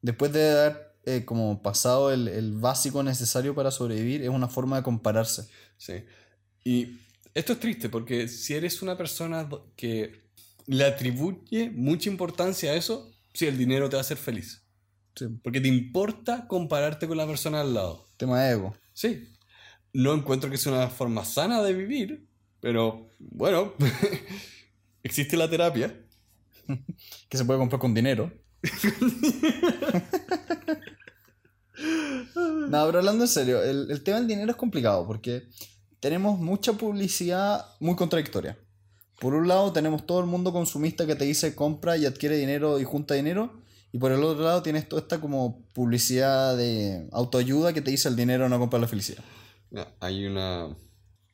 Después 0.00 0.32
de 0.32 0.50
haber 0.50 0.96
eh, 1.04 1.24
como 1.24 1.60
pasado 1.62 2.12
el, 2.12 2.28
el 2.28 2.52
básico 2.52 3.02
necesario 3.02 3.54
para 3.54 3.70
sobrevivir, 3.70 4.22
es 4.22 4.28
una 4.28 4.48
forma 4.48 4.76
de 4.76 4.82
compararse. 4.82 5.48
Sí. 5.76 6.04
Y 6.64 6.98
esto 7.34 7.52
es 7.52 7.60
triste 7.60 7.88
porque 7.88 8.28
si 8.28 8.54
eres 8.54 8.82
una 8.82 8.96
persona 8.96 9.48
que 9.76 10.22
le 10.66 10.84
atribuye 10.84 11.70
mucha 11.70 12.08
importancia 12.10 12.72
a 12.72 12.74
eso, 12.74 13.12
sí, 13.32 13.46
el 13.46 13.58
dinero 13.58 13.88
te 13.88 13.96
va 13.96 14.00
a 14.00 14.02
hacer 14.02 14.16
feliz. 14.16 14.62
Sí. 15.14 15.26
Porque 15.42 15.60
te 15.60 15.68
importa 15.68 16.46
compararte 16.46 17.06
con 17.06 17.16
la 17.16 17.26
persona 17.26 17.60
al 17.60 17.74
lado. 17.74 18.08
Tema 18.16 18.42
de 18.42 18.52
ego. 18.52 18.74
Sí. 18.92 19.28
No 19.92 20.14
encuentro 20.14 20.50
que 20.50 20.56
sea 20.56 20.72
una 20.72 20.88
forma 20.88 21.24
sana 21.24 21.62
de 21.62 21.74
vivir, 21.74 22.26
pero 22.60 23.08
bueno, 23.18 23.74
existe 25.02 25.36
la 25.36 25.50
terapia. 25.50 25.94
que 27.28 27.36
se 27.36 27.44
puede 27.44 27.58
comprar 27.58 27.80
con 27.80 27.92
dinero. 27.92 28.32
no, 32.34 32.86
pero 32.86 32.98
hablando 32.98 33.24
en 33.24 33.28
serio, 33.28 33.62
el, 33.62 33.90
el 33.90 34.02
tema 34.02 34.18
del 34.18 34.28
dinero 34.28 34.50
es 34.50 34.56
complicado 34.56 35.06
porque 35.06 35.48
tenemos 36.00 36.38
mucha 36.38 36.72
publicidad 36.72 37.66
muy 37.80 37.96
contradictoria. 37.96 38.58
Por 39.22 39.34
un 39.34 39.46
lado 39.46 39.72
tenemos 39.72 40.04
todo 40.04 40.18
el 40.18 40.26
mundo 40.26 40.52
consumista 40.52 41.06
que 41.06 41.14
te 41.14 41.24
dice 41.24 41.54
compra 41.54 41.96
y 41.96 42.06
adquiere 42.06 42.36
dinero 42.36 42.80
y 42.80 42.84
junta 42.84 43.14
dinero. 43.14 43.52
Y 43.92 43.98
por 43.98 44.10
el 44.10 44.20
otro 44.24 44.42
lado 44.42 44.64
tienes 44.64 44.88
toda 44.88 45.02
esta 45.02 45.20
como 45.20 45.64
publicidad 45.74 46.56
de 46.56 47.06
autoayuda 47.12 47.72
que 47.72 47.82
te 47.82 47.92
dice 47.92 48.08
el 48.08 48.16
dinero 48.16 48.48
no 48.48 48.58
compra 48.58 48.80
la 48.80 48.88
felicidad. 48.88 49.22
Hay 50.00 50.26
una, 50.26 50.76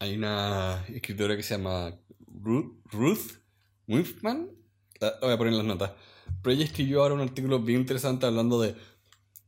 hay 0.00 0.16
una 0.16 0.84
escritora 0.88 1.34
que 1.34 1.42
se 1.42 1.56
llama 1.56 1.94
Ruth, 2.26 2.74
Ruth 2.92 3.40
Wiffman. 3.86 4.50
La 5.00 5.14
voy 5.22 5.32
a 5.32 5.38
poner 5.38 5.54
las 5.54 5.64
notas. 5.64 5.92
Pero 6.42 6.54
ella 6.54 6.66
escribió 6.66 7.00
ahora 7.00 7.14
un 7.14 7.22
artículo 7.22 7.60
bien 7.60 7.80
interesante 7.80 8.26
hablando 8.26 8.60
de 8.60 8.76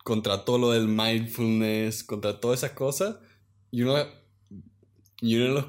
contra 0.03 0.47
todo 0.47 0.57
lo 0.57 0.71
del 0.71 0.89
mindfulness, 0.89 2.05
contra 2.05 2.41
todas 2.41 2.61
esas 2.61 2.71
cosas. 2.71 3.17
Y 3.71 3.83
uno, 3.83 3.97
y 5.21 5.37
uno 5.37 5.47
de 5.47 5.51
los 5.51 5.67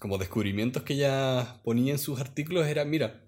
como 0.00 0.18
descubrimientos 0.18 0.82
que 0.82 0.94
ella 0.94 1.60
ponía 1.64 1.92
en 1.92 1.98
sus 1.98 2.20
artículos 2.20 2.66
era, 2.66 2.84
mira, 2.84 3.24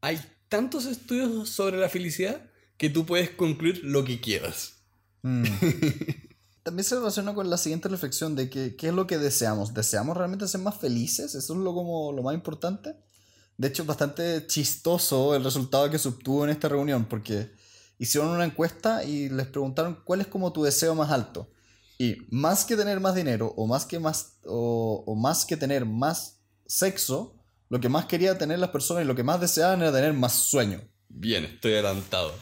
hay 0.00 0.20
tantos 0.48 0.86
estudios 0.86 1.48
sobre 1.48 1.78
la 1.78 1.88
felicidad 1.88 2.50
que 2.76 2.90
tú 2.90 3.06
puedes 3.06 3.30
concluir 3.30 3.80
lo 3.84 4.04
que 4.04 4.20
quieras. 4.20 4.82
Mm. 5.22 5.44
También 6.64 6.84
se 6.84 6.96
relaciona 6.96 7.34
con 7.34 7.48
la 7.50 7.58
siguiente 7.58 7.88
reflexión 7.88 8.34
de 8.34 8.48
que 8.48 8.74
qué 8.74 8.88
es 8.88 8.94
lo 8.94 9.06
que 9.06 9.18
deseamos. 9.18 9.74
¿Deseamos 9.74 10.16
realmente 10.16 10.48
ser 10.48 10.62
más 10.62 10.78
felices? 10.78 11.34
Eso 11.34 11.52
es 11.52 11.58
lo, 11.58 11.74
como, 11.74 12.12
lo 12.12 12.22
más 12.22 12.34
importante. 12.34 12.96
De 13.56 13.68
hecho, 13.68 13.82
es 13.82 13.88
bastante 13.88 14.46
chistoso 14.46 15.34
el 15.34 15.44
resultado 15.44 15.90
que 15.90 15.98
se 15.98 16.08
obtuvo 16.08 16.44
en 16.44 16.50
esta 16.50 16.68
reunión, 16.68 17.04
porque 17.04 17.52
hicieron 17.98 18.30
una 18.30 18.44
encuesta 18.44 19.04
y 19.04 19.28
les 19.28 19.46
preguntaron 19.46 19.98
cuál 20.04 20.22
es 20.22 20.26
como 20.26 20.52
tu 20.52 20.64
deseo 20.64 20.94
más 20.94 21.10
alto. 21.10 21.50
Y 21.98 22.16
más 22.30 22.64
que 22.64 22.76
tener 22.76 23.00
más 23.00 23.14
dinero 23.14 23.52
o 23.56 23.66
más 23.66 23.86
que, 23.86 23.98
más, 23.98 24.38
o, 24.44 25.04
o 25.06 25.14
más 25.14 25.44
que 25.44 25.56
tener 25.56 25.84
más 25.84 26.40
sexo, 26.66 27.36
lo 27.68 27.80
que 27.80 27.88
más 27.88 28.06
quería 28.06 28.36
tener 28.36 28.58
las 28.58 28.70
personas 28.70 29.04
y 29.04 29.06
lo 29.06 29.14
que 29.14 29.22
más 29.22 29.40
deseaban 29.40 29.80
era 29.80 29.92
tener 29.92 30.12
más 30.12 30.32
sueño. 30.32 30.80
Bien, 31.08 31.44
estoy 31.44 31.74
adelantado. 31.74 32.34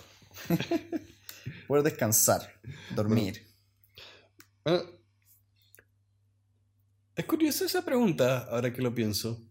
Poder 1.69 1.85
descansar, 1.85 2.53
dormir. 2.95 3.47
Bueno, 4.65 4.83
es 7.15 7.25
curiosa 7.25 7.67
esa 7.67 7.85
pregunta, 7.85 8.47
ahora 8.51 8.73
que 8.73 8.83
lo 8.83 8.95
pienso. 8.95 9.43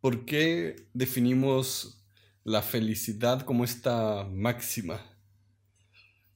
¿Por 0.00 0.24
qué 0.24 0.88
definimos 0.92 2.04
la 2.44 2.62
felicidad 2.62 3.42
como 3.42 3.64
esta 3.64 4.24
máxima? 4.24 5.00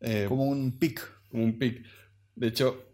Eh, 0.01 0.27
como 0.29 0.45
un 0.45 0.79
pic. 0.79 1.01
como 1.31 1.45
un 1.45 1.59
pic. 1.59 1.85
De 2.35 2.49
hecho, 2.49 2.85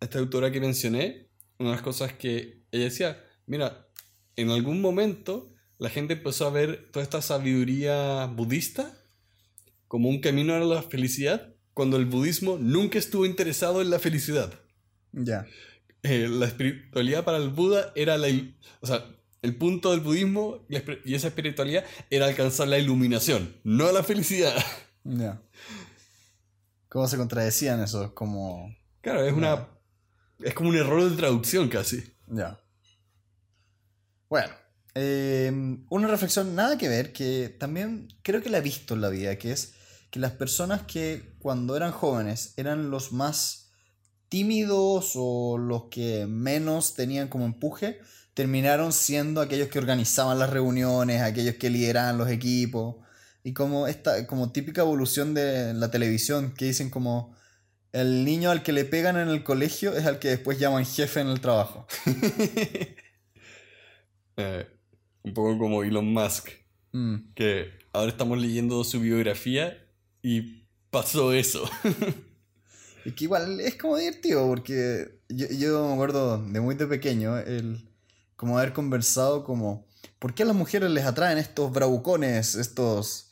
esta 0.00 0.18
autora 0.18 0.50
que 0.50 0.60
mencioné, 0.60 1.28
una 1.58 1.70
de 1.70 1.76
las 1.76 1.82
cosas 1.82 2.12
que 2.14 2.64
ella 2.72 2.84
decía, 2.84 3.24
mira, 3.46 3.88
en 4.36 4.50
algún 4.50 4.80
momento 4.80 5.52
la 5.78 5.90
gente 5.90 6.14
empezó 6.14 6.46
a 6.46 6.50
ver 6.50 6.90
toda 6.92 7.02
esta 7.02 7.22
sabiduría 7.22 8.26
budista 8.26 8.96
como 9.88 10.08
un 10.08 10.20
camino 10.20 10.54
a 10.54 10.60
la 10.60 10.82
felicidad, 10.82 11.54
cuando 11.74 11.96
el 11.96 12.04
budismo 12.04 12.58
nunca 12.58 12.98
estuvo 12.98 13.26
interesado 13.26 13.82
en 13.82 13.90
la 13.90 13.98
felicidad. 13.98 14.52
Ya. 15.12 15.46
Eh, 16.02 16.28
la 16.28 16.46
espiritualidad 16.46 17.24
para 17.24 17.38
el 17.38 17.48
Buda 17.48 17.92
era 17.96 18.16
la... 18.16 18.28
O 18.80 18.86
sea, 18.86 19.04
el 19.42 19.56
punto 19.56 19.90
del 19.90 20.00
budismo 20.00 20.66
y 20.68 21.14
esa 21.14 21.28
espiritualidad 21.28 21.84
era 22.10 22.26
alcanzar 22.26 22.68
la 22.68 22.78
iluminación, 22.78 23.56
no 23.64 23.90
la 23.90 24.02
felicidad. 24.02 24.54
Ya. 25.04 25.42
Cómo 26.90 27.08
se 27.08 27.16
contradecían 27.16 27.80
esos, 27.82 28.12
como... 28.12 28.76
Claro, 29.00 29.24
es 29.24 29.32
una... 29.32 29.68
Es 30.40 30.52
como 30.52 30.68
un 30.68 30.76
error 30.76 31.08
de 31.08 31.16
traducción 31.16 31.68
casi. 31.68 32.14
Ya. 32.26 32.60
Bueno, 34.28 34.52
eh, 34.94 35.78
una 35.88 36.08
reflexión 36.08 36.54
nada 36.54 36.76
que 36.76 36.88
ver, 36.88 37.12
que 37.12 37.48
también 37.58 38.08
creo 38.22 38.42
que 38.42 38.50
la 38.50 38.58
he 38.58 38.62
visto 38.62 38.94
en 38.94 39.00
la 39.00 39.08
vida, 39.08 39.36
que 39.36 39.52
es 39.52 39.74
que 40.10 40.18
las 40.18 40.32
personas 40.32 40.82
que 40.82 41.36
cuando 41.38 41.76
eran 41.76 41.92
jóvenes 41.92 42.54
eran 42.56 42.90
los 42.90 43.12
más 43.12 43.70
tímidos 44.28 45.12
o 45.14 45.58
los 45.58 45.84
que 45.84 46.26
menos 46.26 46.94
tenían 46.94 47.28
como 47.28 47.44
empuje, 47.44 48.00
terminaron 48.34 48.92
siendo 48.92 49.40
aquellos 49.40 49.68
que 49.68 49.78
organizaban 49.78 50.38
las 50.38 50.50
reuniones, 50.50 51.22
aquellos 51.22 51.56
que 51.56 51.70
lideraban 51.70 52.18
los 52.18 52.30
equipos. 52.30 52.96
Y 53.42 53.52
como 53.54 53.86
esta 53.86 54.26
como 54.26 54.52
típica 54.52 54.82
evolución 54.82 55.34
de 55.34 55.72
la 55.74 55.90
televisión, 55.90 56.52
que 56.56 56.66
dicen 56.66 56.90
como 56.90 57.34
el 57.92 58.24
niño 58.24 58.50
al 58.50 58.62
que 58.62 58.72
le 58.72 58.84
pegan 58.84 59.16
en 59.16 59.28
el 59.28 59.42
colegio 59.42 59.96
es 59.96 60.06
al 60.06 60.18
que 60.18 60.28
después 60.28 60.58
llaman 60.58 60.84
jefe 60.84 61.20
en 61.20 61.28
el 61.28 61.40
trabajo. 61.40 61.86
Eh, 64.36 64.66
un 65.22 65.34
poco 65.34 65.58
como 65.58 65.82
Elon 65.82 66.10
Musk, 66.14 66.48
Mm. 66.92 67.34
que 67.34 67.70
ahora 67.92 68.10
estamos 68.10 68.38
leyendo 68.38 68.82
su 68.84 69.00
biografía 69.00 69.78
y 70.22 70.64
pasó 70.90 71.32
eso. 71.32 71.68
Y 73.02 73.12
que 73.12 73.24
igual 73.24 73.60
es 73.60 73.76
como 73.76 73.96
divertido, 73.96 74.46
porque 74.46 75.22
yo, 75.30 75.46
yo 75.48 75.86
me 75.86 75.94
acuerdo 75.94 76.36
de 76.36 76.60
muy 76.60 76.74
de 76.74 76.86
pequeño, 76.86 77.38
el, 77.38 77.88
como 78.36 78.58
haber 78.58 78.74
conversado 78.74 79.42
como, 79.42 79.86
¿por 80.18 80.34
qué 80.34 80.42
a 80.42 80.46
las 80.46 80.54
mujeres 80.54 80.90
les 80.90 81.06
atraen 81.06 81.38
estos 81.38 81.72
bravucones, 81.72 82.56
estos, 82.56 83.29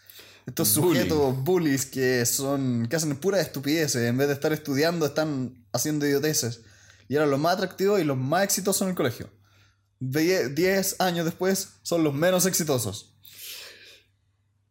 estos 0.48 0.74
Bullying. 0.76 1.02
sujetos 1.02 1.44
bullies 1.44 1.86
que 1.86 2.24
son, 2.26 2.86
que 2.88 2.96
hacen 2.96 3.16
puras 3.16 3.40
estupideces, 3.42 4.02
en 4.08 4.16
vez 4.16 4.28
de 4.28 4.34
estar 4.34 4.52
estudiando 4.52 5.06
están 5.06 5.66
haciendo 5.72 6.06
idioteces? 6.06 6.62
Y 7.08 7.16
eran 7.16 7.30
los 7.30 7.38
más 7.40 7.54
atractivos 7.54 8.00
y 8.00 8.04
los 8.04 8.16
más 8.16 8.44
exitosos 8.44 8.82
en 8.82 8.88
el 8.90 8.94
colegio. 8.94 9.30
Die- 10.00 10.48
Diez 10.50 10.96
años 11.00 11.24
después 11.24 11.78
son 11.82 12.04
los 12.04 12.14
menos 12.14 12.46
exitosos. 12.46 13.14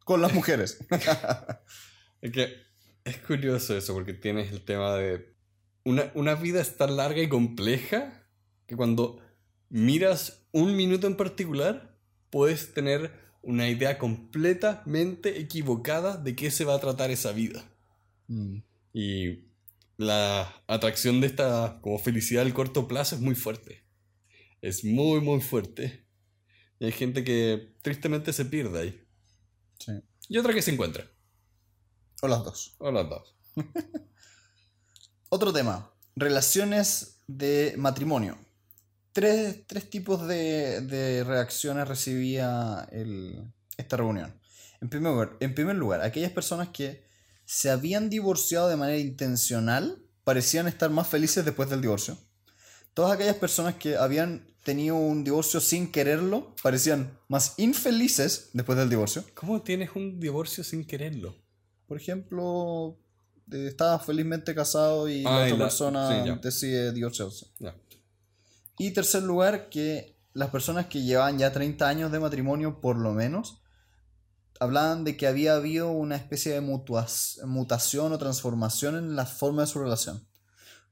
Con 0.06 0.22
las 0.22 0.34
mujeres. 0.34 0.78
Es 2.22 2.32
que 2.32 2.56
es 3.04 3.18
curioso 3.20 3.78
eso, 3.78 3.94
porque 3.94 4.14
tienes 4.14 4.52
el 4.52 4.66
tema 4.66 4.96
de. 4.96 5.36
Una, 5.86 6.12
una 6.16 6.34
vida 6.34 6.60
es 6.60 6.76
tan 6.76 6.98
larga 6.98 7.22
y 7.22 7.30
compleja 7.30 8.24
que 8.66 8.76
cuando 8.76 9.22
miras 9.70 10.42
un 10.52 10.76
minuto 10.76 11.06
en 11.06 11.16
particular, 11.16 11.96
puedes 12.32 12.74
tener 12.74 13.12
una 13.48 13.70
idea 13.70 13.98
completamente 13.98 15.40
equivocada 15.40 16.18
de 16.18 16.36
qué 16.36 16.52
se 16.52 16.66
va 16.66 16.76
a 16.76 16.82
tratar 16.82 17.12
esa 17.12 17.32
vida. 17.32 17.64
Mm. 18.28 18.58
Y 18.92 19.46
la 19.96 20.54
atracción 20.68 21.22
de 21.22 21.28
esta 21.28 21.80
como 21.82 21.98
felicidad 21.98 22.44
al 22.44 22.54
corto 22.54 22.90
plazo 22.90 23.16
es 23.16 23.22
muy 23.22 23.36
fuerte. 23.36 23.86
Es 24.62 24.84
muy, 24.84 25.22
muy 25.22 25.40
fuerte. 25.40 26.06
Y 26.80 26.86
hay 26.86 26.92
gente 26.92 27.24
que 27.24 27.74
tristemente 27.82 28.34
se 28.34 28.44
pierde 28.44 28.82
ahí. 28.82 29.02
Sí. 29.80 29.94
Y 30.28 30.38
otra 30.38 30.54
que 30.54 30.62
se 30.62 30.72
encuentra. 30.72 31.10
O 32.22 32.28
las 32.28 32.44
dos. 32.44 32.76
O 32.80 32.92
las 32.92 33.10
dos. 33.10 33.34
Otro 35.30 35.54
tema, 35.54 35.94
relaciones 36.18 37.22
de 37.28 37.76
matrimonio. 37.78 38.38
Tres, 39.22 39.64
tres 39.66 39.90
tipos 39.90 40.28
de, 40.28 40.82
de 40.82 41.24
reacciones 41.24 41.88
recibía 41.88 42.88
el- 42.92 43.52
esta 43.76 43.98
reunión. 43.98 44.32
En 44.80 44.90
primer, 44.90 45.12
lugar, 45.12 45.38
en 45.40 45.56
primer 45.56 45.76
lugar, 45.76 46.02
aquellas 46.02 46.30
personas 46.32 46.70
que 46.70 47.04
se 47.44 47.72
habían 47.72 48.12
divorciado 48.12 48.70
de 48.70 48.76
manera 48.76 49.00
intencional 49.00 49.98
parecían 50.24 50.68
estar 50.68 50.92
más 50.92 51.08
felices 51.08 51.44
después 51.44 51.68
del 51.68 51.82
divorcio. 51.82 52.16
Todas 52.94 53.14
aquellas 53.14 53.38
personas 53.38 53.74
que 53.74 53.98
habían 53.98 54.46
tenido 54.64 54.94
un 54.98 55.24
divorcio 55.24 55.62
sin 55.62 55.92
quererlo 55.92 56.54
parecían 56.62 57.18
más 57.28 57.56
infelices 57.58 58.52
después 58.54 58.78
del 58.78 58.88
divorcio. 58.88 59.24
¿Cómo 59.34 59.64
tienes 59.64 59.90
un 59.96 60.20
divorcio 60.20 60.64
sin 60.64 60.86
quererlo? 60.86 61.34
Por 61.88 61.98
ejemplo, 61.98 63.00
eh, 63.52 63.66
estabas 63.70 64.06
felizmente 64.06 64.54
casado 64.54 65.10
y 65.10 65.24
Ah, 65.26 65.40
la 65.40 65.50
y 65.50 65.52
otra 65.54 65.58
la- 65.58 65.66
persona 65.66 66.24
sí, 66.24 66.40
decide 66.44 66.92
divorciarse. 66.94 67.48
Ya. 67.58 67.74
Y 68.78 68.92
tercer 68.92 69.24
lugar, 69.24 69.70
que 69.70 70.18
las 70.34 70.50
personas 70.50 70.86
que 70.88 71.02
llevaban 71.02 71.40
ya 71.40 71.52
30 71.52 71.88
años 71.88 72.12
de 72.12 72.20
matrimonio, 72.20 72.80
por 72.80 72.98
lo 72.98 73.14
menos, 73.14 73.62
hablaban 74.60 75.04
de 75.04 75.18
que 75.18 75.28
había 75.28 75.56
habido 75.56 75.92
una 75.92 76.16
especie 76.16 76.54
de 76.54 76.62
mutación 76.62 78.14
o 78.14 78.18
transformación 78.18 78.96
en 78.96 79.16
la 79.16 79.26
forma 79.26 79.64
de 79.64 79.68
su 79.68 79.80
relación. 79.80 80.28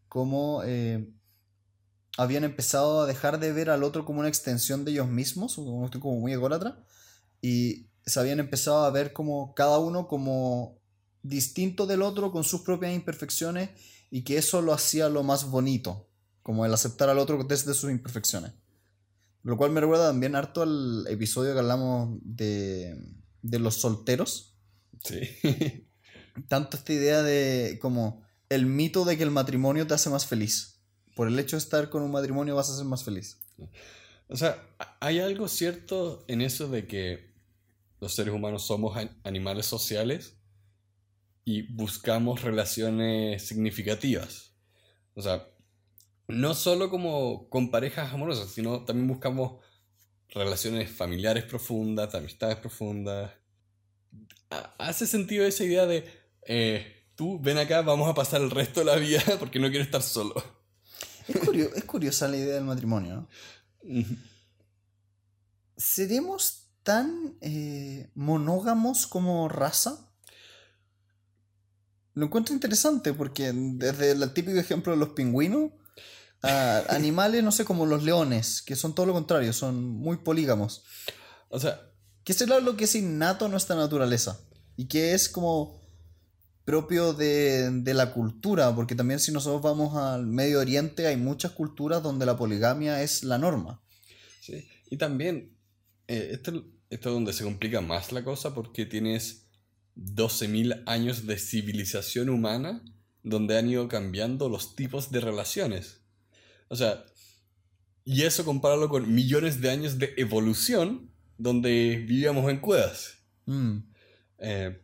Como 0.08 0.62
eh, 0.63 1.10
habían 2.17 2.43
empezado 2.43 3.02
a 3.02 3.06
dejar 3.06 3.39
de 3.39 3.52
ver 3.52 3.69
al 3.69 3.84
otro 3.84 4.06
como 4.06 4.19
una 4.19 4.30
extensión 4.30 4.86
de 4.86 4.91
ellos 4.91 5.08
mismos, 5.08 5.56
como, 5.56 5.89
como 5.91 6.19
muy 6.19 6.34
ególatra, 6.34 6.84
y 7.41 7.88
se 8.06 8.19
habían 8.19 8.39
empezado 8.39 8.86
a 8.86 8.89
ver 8.91 9.13
como 9.13 9.54
cada 9.54 9.80
uno 9.80 10.08
como 10.08 10.80
distinto 11.24 11.88
del 11.88 12.02
otro 12.02 12.32
con 12.32 12.43
sus 12.43 12.62
propias 12.62 12.93
imperfecciones 12.93 13.69
y 14.12 14.24
que 14.24 14.38
eso 14.38 14.62
lo 14.62 14.74
hacía 14.74 15.10
lo 15.10 15.24
más 15.24 15.50
bonito, 15.50 16.08
como 16.45 16.63
el 16.63 16.71
aceptar 16.71 17.10
al 17.10 17.17
otro 17.17 17.43
desde 17.43 17.73
sus 17.73 17.89
imperfecciones. 17.89 18.51
Lo 19.41 19.58
cual 19.58 19.71
me 19.71 19.81
recuerda 19.81 20.10
también 20.10 20.36
harto 20.36 20.62
al 20.62 21.08
episodio 21.10 21.53
que 21.53 21.60
hablamos 21.60 22.19
de, 22.21 23.01
de 23.41 23.58
los 23.58 23.77
solteros. 23.81 24.53
Sí. 25.03 25.21
Tanto 26.47 26.77
esta 26.77 26.93
idea 26.93 27.23
de 27.23 27.79
como 27.81 28.23
el 28.49 28.67
mito 28.67 29.05
de 29.05 29.17
que 29.17 29.23
el 29.23 29.31
matrimonio 29.31 29.88
te 29.88 29.95
hace 29.95 30.12
más 30.12 30.27
feliz. 30.27 30.81
Por 31.15 31.27
el 31.27 31.39
hecho 31.39 31.55
de 31.55 31.63
estar 31.63 31.89
con 31.89 32.03
un 32.03 32.12
matrimonio 32.12 32.55
vas 32.55 32.69
a 32.69 32.75
ser 32.77 32.86
más 32.86 33.03
feliz. 33.03 33.39
o 34.29 34.38
sea, 34.38 34.63
hay 34.99 35.19
algo 35.19 35.47
cierto 35.47 36.25
en 36.27 36.41
eso 36.41 36.67
de 36.67 36.86
que 36.86 37.34
los 38.01 38.13
seres 38.13 38.36
humanos 38.36 38.67
somos 38.67 38.95
an- 38.97 39.17
animales 39.23 39.65
sociales 39.65 40.36
y 41.43 41.73
buscamos 41.73 42.43
relaciones 42.43 43.47
significativas. 43.47 44.51
O 45.15 45.23
sea, 45.23 45.47
no 46.28 46.54
solo 46.56 46.90
como 46.90 47.50
con 47.50 47.70
parejas 47.72 48.14
amorosas, 48.14 48.50
sino 48.50 48.84
también 48.84 49.08
buscamos 49.08 49.64
relaciones 50.30 50.90
familiares 50.92 51.44
profundas, 51.44 52.12
de 52.12 52.18
amistades 52.18 52.58
profundas. 52.58 53.32
Ha- 54.50 54.76
¿Hace 54.80 55.06
sentido 55.08 55.46
esa 55.46 55.64
idea 55.64 55.86
de, 55.86 56.06
eh, 56.48 57.08
tú 57.16 57.40
ven 57.40 57.58
acá, 57.58 57.82
vamos 57.82 58.10
a 58.10 58.14
pasar 58.14 58.42
el 58.42 58.52
resto 58.52 58.80
de 58.82 58.86
la 58.88 58.96
vida 58.96 59.22
porque 59.40 59.60
no 59.60 59.70
quiero 59.70 59.84
estar 59.84 60.02
solo? 60.02 60.34
Es, 61.28 61.38
curio- 61.38 61.74
es 61.76 61.84
curiosa 61.86 62.28
la 62.28 62.38
idea 62.38 62.56
del 62.56 62.64
matrimonio. 62.66 63.28
¿Seremos 65.78 66.70
tan 66.84 67.36
eh, 67.42 68.10
monógamos 68.16 69.08
como 69.08 69.50
raza? 69.50 70.10
Lo 72.14 72.26
encuentro 72.28 72.54
interesante 72.54 73.14
porque 73.14 73.52
desde 73.54 74.12
el 74.12 74.34
típico 74.34 74.58
ejemplo 74.58 74.94
de 74.94 74.98
los 75.00 75.10
pingüinos 75.10 75.72
a 76.45 76.95
animales, 76.95 77.43
no 77.43 77.51
sé, 77.51 77.65
como 77.65 77.86
los 77.86 78.03
leones, 78.03 78.62
que 78.62 78.75
son 78.75 78.93
todo 78.93 79.05
lo 79.05 79.13
contrario, 79.13 79.51
son 79.53 79.84
muy 79.84 80.17
polígamos. 80.17 80.84
O 81.49 81.60
sea, 81.60 81.91
Que 82.23 82.34
es 82.34 82.47
lo 82.47 82.77
que 82.77 82.86
es 82.86 82.95
innato 82.95 83.45
a 83.45 83.49
nuestra 83.49 83.75
naturaleza 83.75 84.39
y 84.75 84.88
que 84.88 85.13
es 85.13 85.29
como 85.29 85.81
propio 86.65 87.13
de, 87.13 87.69
de 87.69 87.93
la 87.93 88.12
cultura, 88.12 88.75
porque 88.75 88.95
también 88.95 89.19
si 89.19 89.31
nosotros 89.31 89.62
vamos 89.62 89.95
al 89.95 90.25
Medio 90.25 90.60
Oriente 90.60 91.08
hay 91.08 91.15
muchas 91.15 91.51
culturas 91.51 92.01
donde 92.01 92.25
la 92.25 92.38
poligamia 92.38 93.03
es 93.03 93.23
la 93.23 93.38
norma. 93.38 93.81
Sí, 94.41 94.67
y 94.89 94.97
también, 94.97 95.55
eh, 96.08 96.29
esto, 96.31 96.51
esto 96.89 97.10
es 97.10 97.13
donde 97.13 97.34
se 97.34 97.43
complica 97.43 97.81
más 97.81 98.12
la 98.12 98.23
cosa 98.23 98.53
porque 98.53 98.86
tienes 98.86 99.45
12.000 99.95 100.84
años 100.88 101.25
de 101.25 101.38
civilización 101.38 102.29
humana 102.29 102.84
donde 103.23 103.58
han 103.58 103.69
ido 103.69 103.88
cambiando 103.88 104.49
los 104.49 104.75
tipos 104.75 105.12
de 105.12 105.19
relaciones. 105.19 106.01
O 106.67 106.75
sea, 106.75 107.06
y 108.04 108.23
eso 108.23 108.45
compáralo 108.45 108.89
con 108.89 109.13
millones 109.13 109.62
de 109.62 109.69
años 109.69 109.97
de 109.97 110.13
evolución 110.17 111.12
donde 111.38 112.04
vivíamos 112.08 112.49
en 112.49 112.60
cuevas. 112.60 113.17
Mm. 113.45 113.78
Eh, 114.39 114.82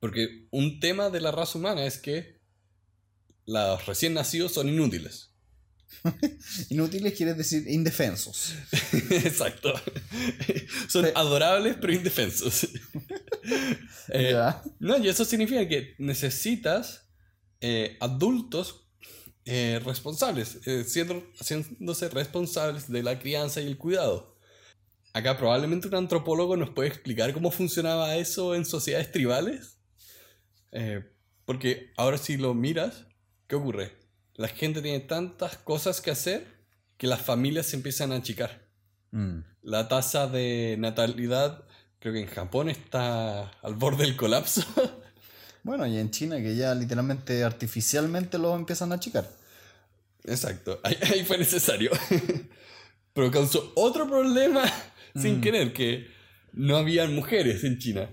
porque 0.00 0.46
un 0.50 0.80
tema 0.80 1.10
de 1.10 1.20
la 1.20 1.30
raza 1.30 1.58
humana 1.58 1.84
es 1.86 1.98
que 1.98 2.40
los 3.46 3.86
recién 3.86 4.14
nacidos 4.14 4.52
son 4.52 4.68
inútiles. 4.68 5.30
Inútiles 6.70 7.14
quiere 7.14 7.34
decir 7.34 7.68
indefensos. 7.68 8.54
Exacto. 9.10 9.72
Son 10.88 11.06
adorables 11.14 11.76
pero 11.80 11.92
indefensos. 11.92 12.68
Eh, 14.08 14.34
no, 14.80 14.98
y 14.98 15.08
eso 15.08 15.24
significa 15.24 15.66
que 15.66 15.94
necesitas 15.98 17.08
eh, 17.60 17.96
adultos 18.00 18.83
eh, 19.46 19.78
responsables, 19.84 20.66
eh, 20.66 20.84
siendo, 20.84 21.22
haciéndose 21.38 22.08
responsables 22.08 22.90
de 22.90 23.02
la 23.02 23.18
crianza 23.18 23.60
y 23.60 23.66
el 23.66 23.76
cuidado. 23.76 24.38
Acá 25.12 25.36
probablemente 25.36 25.86
un 25.86 25.94
antropólogo 25.94 26.56
nos 26.56 26.70
puede 26.70 26.88
explicar 26.88 27.32
cómo 27.34 27.50
funcionaba 27.50 28.16
eso 28.16 28.54
en 28.54 28.64
sociedades 28.64 29.12
tribales. 29.12 29.78
Eh, 30.72 31.04
Porque 31.44 31.92
ahora 31.96 32.16
si 32.16 32.38
lo 32.38 32.54
miras, 32.54 33.06
¿qué 33.46 33.56
ocurre? 33.56 33.92
La 34.34 34.48
gente 34.48 34.80
tiene 34.80 35.00
tantas 35.00 35.58
cosas 35.58 36.00
que 36.00 36.10
hacer 36.10 36.46
que 36.96 37.06
las 37.06 37.20
familias 37.20 37.66
se 37.66 37.76
empiezan 37.76 38.12
a 38.12 38.16
achicar. 38.16 38.66
Mm. 39.10 39.40
La 39.60 39.88
tasa 39.88 40.26
de 40.26 40.76
natalidad, 40.78 41.64
creo 41.98 42.14
que 42.14 42.20
en 42.20 42.28
Japón 42.28 42.70
está 42.70 43.50
al 43.60 43.74
borde 43.74 44.04
del 44.04 44.16
colapso. 44.16 44.62
Bueno, 45.64 45.86
y 45.86 45.98
en 45.98 46.10
China 46.10 46.36
que 46.40 46.54
ya 46.54 46.74
literalmente 46.74 47.42
artificialmente 47.42 48.38
lo 48.38 48.54
empiezan 48.54 48.92
a 48.92 48.96
achicar. 48.96 49.28
Exacto, 50.24 50.78
ahí, 50.84 50.96
ahí 51.12 51.24
fue 51.24 51.36
necesario. 51.38 51.90
Pero 53.12 53.30
causó 53.30 53.72
otro 53.76 54.06
problema 54.08 54.64
sin 55.16 55.40
querer, 55.40 55.72
que 55.72 56.06
no 56.52 56.76
habían 56.76 57.14
mujeres 57.14 57.64
en 57.64 57.78
China. 57.78 58.10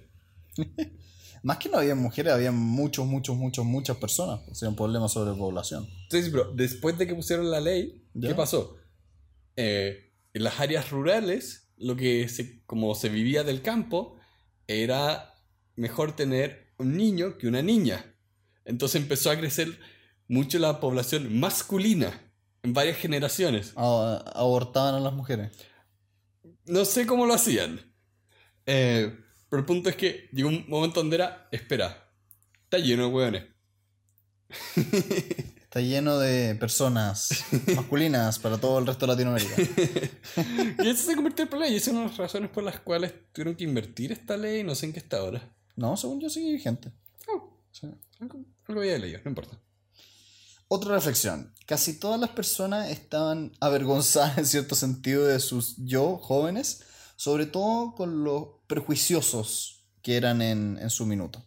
Más 1.44 1.58
que 1.58 1.70
no 1.70 1.80
había 1.80 1.96
mujeres, 1.96 2.32
había 2.34 2.52
muchos, 2.52 3.06
muchos, 3.08 3.36
muchos, 3.36 3.66
muchas 3.66 3.98
personas. 3.98 4.42
O 4.50 4.54
sea, 4.56 4.70
un 4.70 4.76
problema 4.76 5.08
sobre 5.10 5.34
población. 5.38 5.88
Entonces, 6.04 6.30
pero 6.32 6.52
después 6.54 6.98
de 7.00 7.08
que 7.08 7.16
pusieron 7.16 7.50
la 7.50 7.60
ley, 7.60 8.06
¿qué 8.14 8.28
Ya. 8.30 8.36
pasó? 8.36 8.78
Eh, 9.56 10.14
en 10.34 10.44
las 10.44 10.60
áreas 10.60 10.92
rurales, 10.92 11.72
lo 11.78 11.96
que 11.96 12.30
se, 12.30 12.64
como 12.66 12.94
se 12.94 13.10
vivía 13.10 13.44
del 13.44 13.64
campo, 13.64 14.18
era 14.68 15.34
mejor 15.76 16.16
tener 16.16 16.71
un 16.82 16.98
niño 16.98 17.38
que 17.38 17.48
una 17.48 17.62
niña. 17.62 18.06
Entonces 18.66 19.02
empezó 19.02 19.32
a 19.32 19.38
crecer 19.38 19.80
mucho 20.28 20.60
la 20.60 20.80
población 20.80 21.40
masculina 21.40 22.12
en 22.64 22.74
varias 22.74 22.98
generaciones. 22.98 23.74
Abortaban 23.76 24.96
a 24.96 25.00
las 25.00 25.14
mujeres. 25.14 25.52
No 26.66 26.86
sé 26.86 27.06
cómo 27.06 27.26
lo 27.26 27.34
hacían. 27.34 27.82
Eh, 28.66 29.18
pero 29.50 29.60
el 29.60 29.66
punto 29.66 29.90
es 29.90 29.96
que 29.96 30.30
llegó 30.32 30.50
un 30.50 30.66
momento 30.68 31.02
donde 31.02 31.18
era, 31.18 31.48
espera, 31.52 32.10
está 32.64 32.78
lleno 32.78 33.08
de 33.08 33.10
hueones. 33.10 33.44
Está 35.72 35.80
lleno 35.80 36.20
de 36.20 36.56
personas 36.56 37.46
masculinas 37.74 38.40
para 38.40 38.58
todo 38.58 38.80
el 38.80 38.86
resto 38.86 39.08
de 39.08 39.14
Latinoamérica. 39.14 39.56
Y 40.84 40.90
eso 40.90 41.04
se 41.06 41.16
convirtió 41.16 41.44
en 41.44 41.50
problema 41.50 41.72
y 41.72 41.78
esa 41.78 41.92
es 41.92 41.96
una 41.96 42.02
de 42.02 42.10
las 42.10 42.18
razones 42.18 42.50
por 42.50 42.64
las 42.64 42.82
cuales 42.82 43.14
tuvieron 43.32 43.56
que 43.56 43.64
invertir 43.64 44.12
esta 44.12 44.36
ley, 44.36 44.66
no 44.66 44.76
sé 44.76 44.88
en 44.88 44.92
qué 44.92 45.00
está 45.00 45.20
ahora. 45.20 45.42
No, 45.76 45.98
según 45.98 46.20
yo 46.20 46.30
sigue 46.30 46.52
vigente. 46.54 46.92
Oh, 47.28 47.58
Sí. 47.72 47.88
algo, 48.20 48.44
algo 48.68 48.82
había 48.82 48.98
leído, 48.98 49.20
no 49.24 49.30
importa. 49.30 49.58
Otra 50.68 50.96
reflexión. 50.96 51.54
Casi 51.66 52.00
todas 52.00 52.20
las 52.20 52.30
personas 52.32 52.90
estaban 52.92 53.52
avergonzadas 53.60 54.38
en 54.38 54.46
cierto 54.46 54.76
sentido 54.76 55.26
de 55.26 55.40
sus 55.40 55.76
yo 55.78 56.18
jóvenes, 56.18 56.84
sobre 57.16 57.46
todo 57.46 57.94
con 57.96 58.24
los 58.24 58.48
prejuiciosos 58.68 59.86
que 60.02 60.18
eran 60.18 60.42
en, 60.42 60.78
en 60.82 60.90
su 60.90 61.06
minuto. 61.06 61.46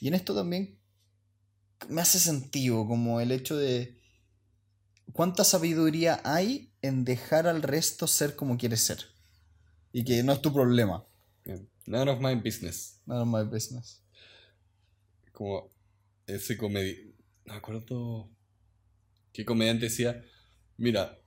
Y 0.00 0.08
en 0.08 0.14
esto 0.14 0.34
también 0.34 0.78
me 1.88 2.00
hace 2.00 2.18
sentido 2.18 2.86
como 2.86 3.20
el 3.20 3.32
hecho 3.32 3.56
de 3.56 4.00
cuánta 5.12 5.44
sabiduría 5.44 6.20
hay 6.24 6.72
en 6.82 7.04
dejar 7.04 7.46
al 7.46 7.62
resto 7.62 8.06
ser 8.06 8.36
como 8.36 8.58
quieres 8.58 8.82
ser. 8.82 9.06
Y 9.92 10.04
que 10.04 10.22
no 10.22 10.32
es 10.32 10.42
tu 10.42 10.52
problema. 10.52 11.04
Bien. 11.44 11.68
None 11.88 12.10
of 12.10 12.20
my 12.20 12.34
business. 12.34 13.00
None 13.06 13.22
of 13.22 13.26
my 13.26 13.44
business. 13.44 14.02
Como 15.32 15.70
ese 16.26 16.58
comediante. 16.58 17.14
No 17.46 17.54
me 17.54 17.58
acuerdo 17.58 18.30
qué 19.32 19.46
comediante 19.46 19.86
decía. 19.86 20.22
Mira, 20.76 21.18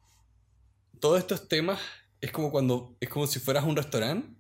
todos 1.00 1.18
estos 1.18 1.48
temas 1.48 1.80
es 2.22 2.32
como 2.32 2.52
cuando. 2.52 2.96
Es 3.00 3.10
como 3.10 3.26
si 3.26 3.40
fueras 3.40 3.64
a 3.64 3.68
un 3.68 3.76
restaurante 3.76 4.40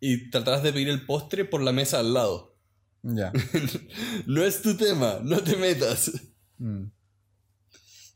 y 0.00 0.30
trataras 0.30 0.64
de 0.64 0.72
pedir 0.72 0.88
el 0.88 1.06
postre 1.06 1.44
por 1.44 1.62
la 1.62 1.70
mesa 1.70 2.00
al 2.00 2.12
lado. 2.12 2.56
Ya. 3.04 3.32
no 4.26 4.42
es 4.42 4.62
tu 4.62 4.76
tema, 4.76 5.20
no 5.22 5.44
te 5.44 5.56
metas. 5.56 6.10
Mm. 6.58 6.86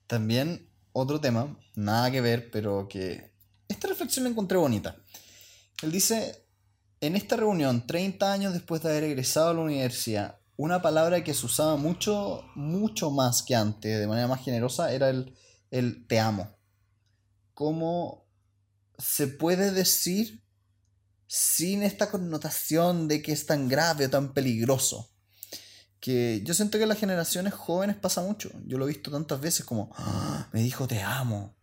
También 0.08 0.68
otro 0.92 1.20
tema, 1.20 1.56
nada 1.76 2.10
que 2.10 2.20
ver, 2.20 2.50
pero 2.50 2.88
que 2.88 3.30
esta 3.68 3.86
reflexión 3.86 4.24
la 4.24 4.30
encontré 4.30 4.58
bonita. 4.58 4.96
Él 5.82 5.92
dice, 5.92 6.39
en 7.00 7.16
esta 7.16 7.36
reunión, 7.36 7.86
30 7.86 8.32
años 8.32 8.52
después 8.52 8.82
de 8.82 8.90
haber 8.90 9.04
egresado 9.04 9.50
a 9.50 9.54
la 9.54 9.60
universidad, 9.60 10.38
una 10.56 10.82
palabra 10.82 11.24
que 11.24 11.34
se 11.34 11.46
usaba 11.46 11.76
mucho, 11.76 12.44
mucho 12.54 13.10
más 13.10 13.42
que 13.42 13.54
antes, 13.54 13.98
de 13.98 14.06
manera 14.06 14.28
más 14.28 14.44
generosa, 14.44 14.92
era 14.92 15.08
el, 15.08 15.34
el 15.70 16.06
te 16.06 16.20
amo. 16.20 16.56
¿Cómo 17.54 18.26
se 18.98 19.26
puede 19.26 19.70
decir 19.72 20.42
sin 21.26 21.82
esta 21.82 22.10
connotación 22.10 23.08
de 23.08 23.22
que 23.22 23.32
es 23.32 23.46
tan 23.46 23.68
grave 23.68 24.06
o 24.06 24.10
tan 24.10 24.34
peligroso? 24.34 25.10
que 26.00 26.40
yo 26.44 26.54
siento 26.54 26.78
que 26.78 26.84
en 26.84 26.88
las 26.88 26.98
generaciones 26.98 27.52
jóvenes 27.54 27.96
pasa 27.96 28.22
mucho. 28.22 28.50
Yo 28.66 28.78
lo 28.78 28.86
he 28.86 28.88
visto 28.88 29.10
tantas 29.10 29.40
veces 29.40 29.66
como, 29.66 29.92
"Ah, 29.96 30.48
me 30.52 30.62
dijo 30.62 30.88
te 30.88 31.02
amo. 31.02 31.54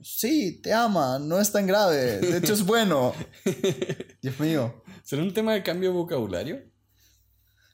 Sí, 0.00 0.60
te 0.62 0.72
ama, 0.72 1.18
no 1.18 1.40
es 1.40 1.50
tan 1.50 1.66
grave, 1.66 2.18
de 2.20 2.38
hecho 2.38 2.52
es 2.52 2.64
bueno. 2.64 3.14
Dios 4.22 4.38
mío. 4.40 4.82
¿Será 5.02 5.22
un 5.22 5.32
tema 5.32 5.54
de 5.54 5.62
cambio 5.62 5.90
de 5.90 5.96
vocabulario? 5.96 6.62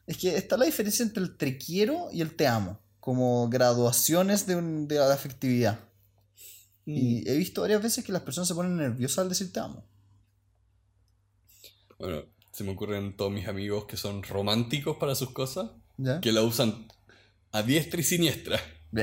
Es 0.07 0.17
que 0.19 0.37
está 0.37 0.57
la 0.57 0.67
diferencia 0.67 1.03
entre 1.05 1.23
el 1.23 1.37
te 1.37 1.57
quiero 1.59 2.09
y 2.13 2.21
el 2.21 2.35
te 2.37 2.47
amo, 2.47 2.81
como 3.01 3.49
graduaciones 3.49 4.47
de, 4.47 4.57
un- 4.57 4.87
de 4.89 4.97
la 4.97 5.13
afectividad. 5.13 5.81
Y 6.87 7.29
he 7.29 7.37
visto 7.37 7.61
varias 7.61 7.83
veces 7.83 8.05
que 8.05 8.11
las 8.13 8.23
personas 8.23 8.49
se 8.49 8.55
ponen 8.55 8.77
nerviosas 8.77 9.19
al 9.19 9.29
decir 9.29 9.53
te 9.53 9.61
amo. 9.61 9.85
Bueno, 11.99 12.25
se 12.53 12.65
me 12.65 12.73
ocurren 12.73 13.17
todos 13.17 13.31
mis 13.31 13.47
amigos 13.47 13.85
que 13.85 13.97
son 13.97 14.23
románticos 14.25 14.97
para 14.99 15.15
sus 15.15 15.31
cosas, 15.31 15.71
¿Ya? 15.99 16.21
que 16.21 16.33
la 16.33 16.43
usan 16.43 16.89
a 17.53 17.63
diestra 17.63 18.01
y 18.01 18.05
siniestra. 18.05 18.61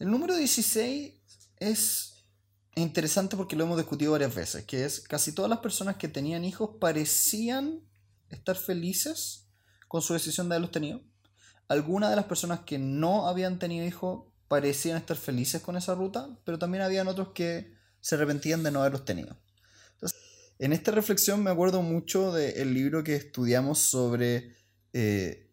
El 0.00 0.10
número 0.10 0.34
16 0.34 1.12
es 1.58 2.14
interesante 2.74 3.36
porque 3.36 3.54
lo 3.54 3.64
hemos 3.64 3.76
discutido 3.76 4.12
varias 4.12 4.34
veces, 4.34 4.64
que 4.64 4.86
es 4.86 5.00
casi 5.00 5.32
todas 5.32 5.50
las 5.50 5.58
personas 5.58 5.96
que 5.96 6.08
tenían 6.08 6.42
hijos 6.42 6.70
parecían 6.80 7.82
estar 8.30 8.56
felices 8.56 9.46
con 9.88 10.00
su 10.00 10.14
decisión 10.14 10.48
de 10.48 10.54
haberlos 10.54 10.70
tenido. 10.70 11.02
Algunas 11.68 12.08
de 12.08 12.16
las 12.16 12.24
personas 12.24 12.60
que 12.60 12.78
no 12.78 13.28
habían 13.28 13.58
tenido 13.58 13.84
hijos 13.84 14.24
parecían 14.48 14.96
estar 14.96 15.18
felices 15.18 15.60
con 15.60 15.76
esa 15.76 15.94
ruta, 15.94 16.30
pero 16.44 16.58
también 16.58 16.82
habían 16.82 17.06
otros 17.06 17.32
que 17.34 17.74
se 18.00 18.14
arrepentían 18.14 18.62
de 18.62 18.70
no 18.70 18.80
haberlos 18.80 19.04
tenido. 19.04 19.36
En 20.58 20.72
esta 20.72 20.92
reflexión 20.92 21.42
me 21.42 21.50
acuerdo 21.50 21.82
mucho 21.82 22.32
del 22.32 22.72
libro 22.72 23.04
que 23.04 23.16
estudiamos 23.16 23.78
sobre 23.80 24.56
eh, 24.94 25.50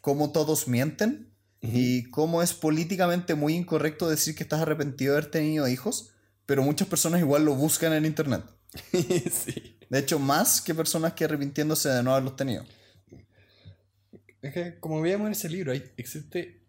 cómo 0.00 0.32
todos 0.32 0.66
mienten 0.66 1.35
y 1.72 2.04
cómo 2.10 2.42
es 2.42 2.52
políticamente 2.54 3.34
muy 3.34 3.54
incorrecto 3.54 4.08
decir 4.08 4.34
que 4.34 4.42
estás 4.42 4.60
arrepentido 4.60 5.12
de 5.12 5.18
haber 5.18 5.30
tenido 5.30 5.68
hijos, 5.68 6.12
pero 6.44 6.62
muchas 6.62 6.88
personas 6.88 7.20
igual 7.20 7.44
lo 7.44 7.54
buscan 7.54 7.92
en 7.92 8.04
internet. 8.04 8.44
sí. 8.92 9.76
De 9.88 9.98
hecho, 9.98 10.18
más 10.18 10.60
que 10.60 10.74
personas 10.74 11.12
que 11.12 11.24
arrepintiéndose 11.24 11.88
de 11.88 12.02
no 12.02 12.12
haberlos 12.12 12.36
tenido. 12.36 12.64
Es 14.42 14.52
que, 14.52 14.78
como 14.78 15.00
veíamos 15.00 15.26
en 15.26 15.32
ese 15.32 15.48
libro, 15.48 15.72
hay, 15.72 15.84
existe 15.96 16.62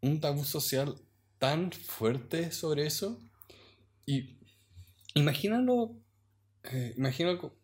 un 0.00 0.20
tabú 0.20 0.44
social 0.44 0.94
tan 1.38 1.72
fuerte 1.72 2.52
sobre 2.52 2.86
eso. 2.86 3.20
Y 4.06 4.38
imagínalo, 5.14 5.96
eh, 6.64 6.94
imagínalo 6.96 7.56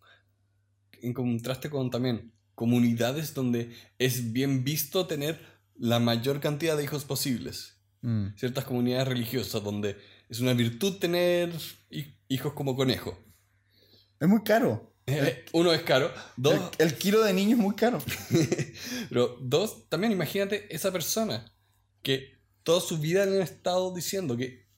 en 1.03 1.13
contraste 1.13 1.71
con 1.71 1.91
también 1.91 2.33
comunidades 2.55 3.33
donde 3.35 3.75
es 3.99 4.33
bien 4.33 4.65
visto 4.65 5.07
tener 5.07 5.41
la 5.81 5.99
mayor 5.99 6.41
cantidad 6.41 6.77
de 6.77 6.85
hijos 6.85 7.05
posibles. 7.07 7.79
Mm. 8.03 8.37
Ciertas 8.37 8.65
comunidades 8.67 9.09
religiosas 9.09 9.63
donde 9.65 9.97
es 10.29 10.41
una 10.41 10.53
virtud 10.53 10.99
tener 10.99 11.53
hi- 11.91 12.15
hijos 12.29 12.53
como 12.53 12.77
conejo. 12.77 13.19
Es 14.21 14.29
muy 14.29 14.43
caro. 14.43 14.87
Eh, 15.07 15.45
Uno 15.55 15.73
es 15.73 15.83
caro, 15.83 16.13
dos, 16.37 16.55
El, 16.79 16.87
el 16.89 16.95
kilo 16.99 17.25
de 17.25 17.33
niño 17.33 17.57
es 17.57 17.63
muy 17.63 17.75
caro. 17.75 17.99
Pero 19.09 19.39
dos, 19.41 19.89
también 19.89 20.13
imagínate 20.13 20.73
esa 20.73 20.93
persona 20.93 21.53
que 22.03 22.39
toda 22.63 22.81
su 22.81 22.99
vida 22.99 23.27
le 23.27 23.37
han 23.39 23.43
estado 23.43 23.93
diciendo 23.93 24.37
que, 24.37 24.69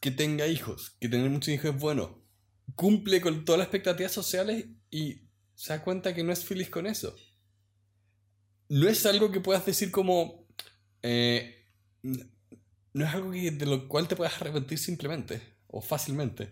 que 0.00 0.12
tenga 0.12 0.46
hijos, 0.46 0.96
que 1.00 1.08
tener 1.08 1.28
muchos 1.30 1.48
hijos 1.54 1.74
es 1.74 1.80
bueno. 1.80 2.22
Cumple 2.76 3.20
con 3.20 3.44
todas 3.44 3.58
las 3.58 3.66
expectativas 3.66 4.12
sociales 4.12 4.66
y 4.90 5.22
se 5.56 5.72
da 5.72 5.82
cuenta 5.82 6.14
que 6.14 6.22
no 6.22 6.32
es 6.32 6.44
feliz 6.44 6.70
con 6.70 6.86
eso. 6.86 7.16
No 8.80 8.88
es 8.88 9.04
algo 9.06 9.30
que 9.30 9.40
puedas 9.40 9.64
decir 9.66 9.90
como... 9.90 10.46
eh, 11.02 11.68
no 12.02 13.04
es 13.06 13.14
algo 13.14 13.30
que, 13.32 13.50
de 13.50 13.66
lo 13.66 13.88
cual 13.88 14.08
te 14.08 14.16
puedas 14.16 14.34
arrepentir 14.40 14.78
simplemente 14.78 15.40
o 15.68 15.80
fácilmente. 15.80 16.50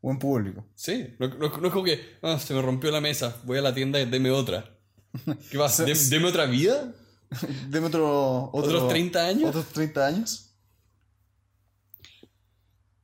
O 0.00 0.10
en 0.10 0.18
público. 0.18 0.64
Sí, 0.74 1.14
no, 1.18 1.28
no- 1.28 1.48
no 1.58 1.66
es 1.66 1.72
como 1.72 1.84
que 1.84 2.00
"Ah, 2.22 2.38
se 2.38 2.54
me 2.54 2.62
rompió 2.62 2.90
la 2.90 3.00
mesa, 3.00 3.36
voy 3.44 3.58
a 3.58 3.62
la 3.62 3.74
tienda 3.74 4.00
y 4.00 4.04
deme 4.06 4.30
otra. 4.30 4.78
¿Qué 5.50 5.58
vas? 5.58 5.74
Se- 5.76 5.84
¿Dem- 5.86 6.08
¿Deme 6.08 6.28
otra 6.28 6.46
vida? 6.46 6.94
Deme 7.68 7.86
otro, 7.88 8.44
otro- 8.52 8.60
¿Otros 8.76 8.88
30 8.88 9.26
años? 9.26 9.48
¿Otros 9.50 9.66
30 9.72 10.06
años? 10.06 10.54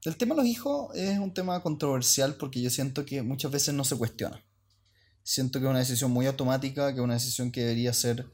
El 0.05 0.17
tema 0.17 0.35
de 0.35 0.43
los 0.43 0.51
hijos 0.51 0.95
es 0.95 1.19
un 1.19 1.33
tema 1.35 1.63
controversial 1.63 2.37
porque 2.37 2.61
yo 2.63 2.71
siento 2.71 3.05
que 3.07 3.23
muchas 3.23 3.51
veces 3.51 3.75
no 3.75 3.85
se 3.85 3.97
cuestiona. 3.97 4.43
siento 5.23 5.59
que 5.59 5.65
es 5.67 5.71
una 5.71 5.79
decisión 5.79 6.11
muy 6.11 6.27
automática, 6.27 6.93
que 6.93 6.99
es 7.01 7.05
una 7.05 7.15
decisión 7.15 7.51
que 7.51 7.63
debería 7.63 7.93
ser 7.95 8.27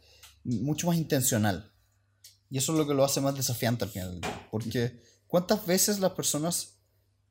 mucho 0.44 0.86
más 0.86 0.96
intencional. 0.96 1.72
Y 2.50 2.58
eso 2.58 2.72
es 2.72 2.78
lo 2.78 2.86
que 2.86 2.94
lo 2.94 3.04
hace 3.04 3.20
más 3.20 3.34
desafiante 3.34 3.84
al 3.84 3.90
final. 3.90 4.20
Porque 4.50 5.02
¿cuántas 5.26 5.64
veces 5.66 6.00
las 6.00 6.12
personas 6.12 6.74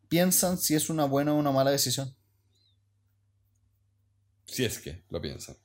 piensan 0.07 0.57
si 0.57 0.75
es 0.75 0.89
una 0.89 1.05
buena 1.05 1.33
o 1.33 1.37
una 1.37 1.51
mala 1.51 1.71
decisión? 1.71 2.15
Si 4.45 4.65
es 4.65 4.79
que 4.79 5.03
lo 5.09 5.21
piensan. 5.21 5.57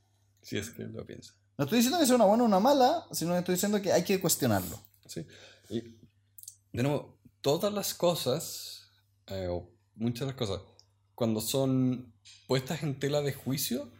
Si 0.43 0.59
es 0.59 0.71
que 0.71 0.83
lo 0.85 1.07
piensan. 1.07 1.35
No 1.57 1.65
estoy 1.65 1.79
diciendo 1.79 1.99
que 1.99 2.07
sea 2.07 2.17
una 2.17 2.25
buena 2.25 2.43
o 2.43 2.47
una 2.47 2.61
mala, 2.61 3.07
sino 3.13 3.33
que 3.33 3.39
estoy 3.39 3.55
diciendo 3.55 3.81
que 3.81 3.93
hay 3.93 4.03
que 4.03 4.21
cuestionarlo. 4.21 4.83
Sí. 5.07 5.27
Y, 5.71 5.81
de 6.73 6.83
nuevo, 6.83 7.17
todas 7.41 7.73
las 7.73 7.95
cosas, 7.95 8.91
eh, 9.29 9.47
o 9.49 9.71
muchas 9.95 10.21
de 10.21 10.27
las 10.27 10.35
cosas, 10.35 10.61
cuando 11.15 11.41
son 11.41 12.13
puestas 12.49 12.83
en 12.83 12.99
tela 12.99 13.23
de 13.23 13.33
juicio, 13.33 13.93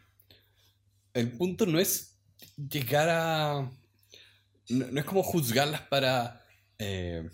el 1.13 1.31
punto 1.31 1.65
no 1.67 1.79
es 1.79 2.14
llegar 2.57 3.09
a... 3.09 3.71
No, 4.69 4.99
es 4.99 5.05
como 5.05 5.23
juzgarlas 5.23 5.83
para 5.83 6.45
eh, 6.79 7.29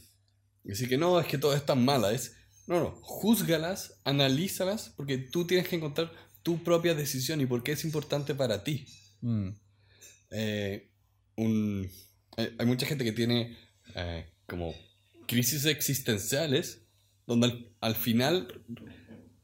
decir 0.65 0.89
que 0.89 0.99
no, 0.99 1.21
es 1.21 1.27
que 1.27 1.39
todo 1.39 1.55
es 1.55 1.65
tan 1.65 1.85
mala. 1.85 2.13
Es, 2.13 2.37
no, 2.67 2.81
no, 2.81 2.91
juzgalas, 3.03 4.01
analízalas, 4.05 4.93
porque 4.97 5.19
tú 5.19 5.47
tienes 5.47 5.69
que 5.69 5.77
encontrar 5.77 6.13
tu 6.43 6.63
propia 6.63 6.95
decisión 6.95 7.41
y 7.41 7.47
por 7.47 7.63
qué 7.63 7.73
es 7.73 7.85
importante 7.85 8.35
para 8.35 8.65
ti. 8.65 8.87
Mm. 9.21 9.51
Eh, 10.31 10.91
un, 11.37 11.91
hay, 12.37 12.55
hay 12.59 12.67
mucha 12.67 12.87
gente 12.87 13.05
que 13.05 13.13
tiene 13.13 13.57
eh, 13.95 14.27
como 14.47 14.75
crisis 15.27 15.65
existenciales, 15.67 16.83
donde 17.27 17.47
al, 17.47 17.73
al 17.81 17.95
final 17.95 18.63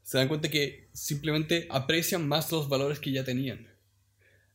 se 0.03 0.17
dan 0.17 0.27
cuenta 0.27 0.49
que 0.49 0.89
simplemente 0.93 1.67
aprecian 1.69 2.27
más 2.27 2.51
los 2.51 2.69
valores 2.69 2.99
que 2.99 3.11
ya 3.11 3.23
tenían. 3.23 3.67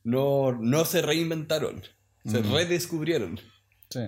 No, 0.04 0.52
no 0.52 0.84
se 0.84 1.00
reinventaron, 1.02 1.82
se 2.24 2.40
Mm. 2.42 2.52
redescubrieron. 2.52 3.40
Sí. 3.90 4.00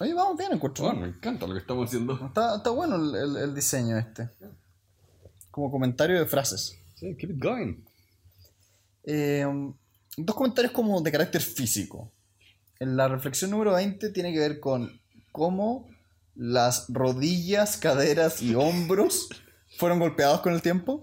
Oye, 0.00 0.14
vamos 0.14 0.36
bien, 0.38 0.52
encuentro. 0.52 0.84
Bueno, 0.84 1.00
me 1.00 1.08
encanta 1.08 1.46
lo 1.46 1.54
que 1.54 1.60
estamos 1.60 1.88
haciendo. 1.88 2.14
Está, 2.26 2.56
está 2.56 2.70
bueno 2.70 2.96
el, 2.96 3.14
el- 3.14 3.36
el 3.42 3.54
diseño 3.54 3.98
este. 3.98 4.28
Como 5.50 5.70
comentario 5.72 6.18
de 6.20 6.26
frases. 6.26 6.78
Sí, 6.94 7.16
keep 7.16 7.30
it 7.32 7.42
going. 7.42 7.82
Eh, 9.04 9.44
dos 10.16 10.36
comentarios 10.36 10.72
como 10.72 11.00
de 11.00 11.10
carácter 11.10 11.40
físico. 11.42 12.12
En 12.78 12.96
la 12.96 13.08
reflexión 13.08 13.50
número 13.50 13.72
20 13.74 14.10
tiene 14.10 14.32
que 14.32 14.38
ver 14.38 14.60
con 14.60 15.00
cómo 15.32 15.88
las 16.36 16.86
rodillas, 16.88 17.76
caderas 17.76 18.40
y 18.42 18.54
hombros 18.54 19.28
fueron 19.78 19.98
golpeados 19.98 20.40
con 20.42 20.52
el 20.54 20.62
tiempo. 20.62 21.00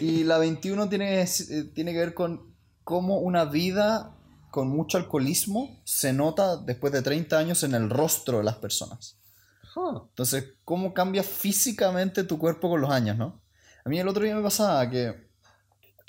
Y 0.00 0.22
la 0.22 0.38
21 0.38 0.88
tiene, 0.88 1.22
eh, 1.22 1.64
tiene 1.74 1.92
que 1.92 1.98
ver 1.98 2.14
con 2.14 2.49
cómo 2.90 3.18
una 3.18 3.44
vida 3.44 4.16
con 4.50 4.66
mucho 4.66 4.98
alcoholismo 4.98 5.80
se 5.84 6.12
nota 6.12 6.56
después 6.56 6.92
de 6.92 7.02
30 7.02 7.38
años 7.38 7.62
en 7.62 7.76
el 7.76 7.88
rostro 7.88 8.38
de 8.38 8.42
las 8.44 8.56
personas. 8.56 9.16
Huh. 9.76 10.08
Entonces, 10.08 10.54
¿cómo 10.64 10.92
cambia 10.92 11.22
físicamente 11.22 12.24
tu 12.24 12.36
cuerpo 12.36 12.68
con 12.68 12.80
los 12.80 12.90
años, 12.90 13.16
no? 13.16 13.40
A 13.84 13.88
mí 13.88 14.00
el 14.00 14.08
otro 14.08 14.24
día 14.24 14.34
me 14.34 14.42
pasaba 14.42 14.90
que 14.90 15.14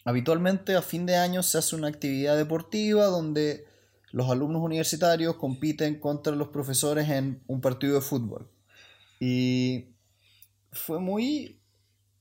habitualmente 0.03 0.75
a 0.75 0.81
fin 0.81 1.05
de 1.05 1.17
año 1.17 1.43
se 1.43 1.59
hace 1.59 1.75
una 1.75 1.87
actividad 1.87 2.35
deportiva 2.35 3.05
donde 3.05 3.67
los 4.09 4.31
alumnos 4.31 4.63
universitarios 4.63 5.35
compiten 5.35 5.99
contra 5.99 6.35
los 6.35 6.47
profesores 6.47 7.07
en 7.11 7.43
un 7.45 7.61
partido 7.61 7.93
de 7.93 8.01
fútbol. 8.01 8.49
Y 9.19 9.85
fue 10.71 10.99
muy 10.99 11.61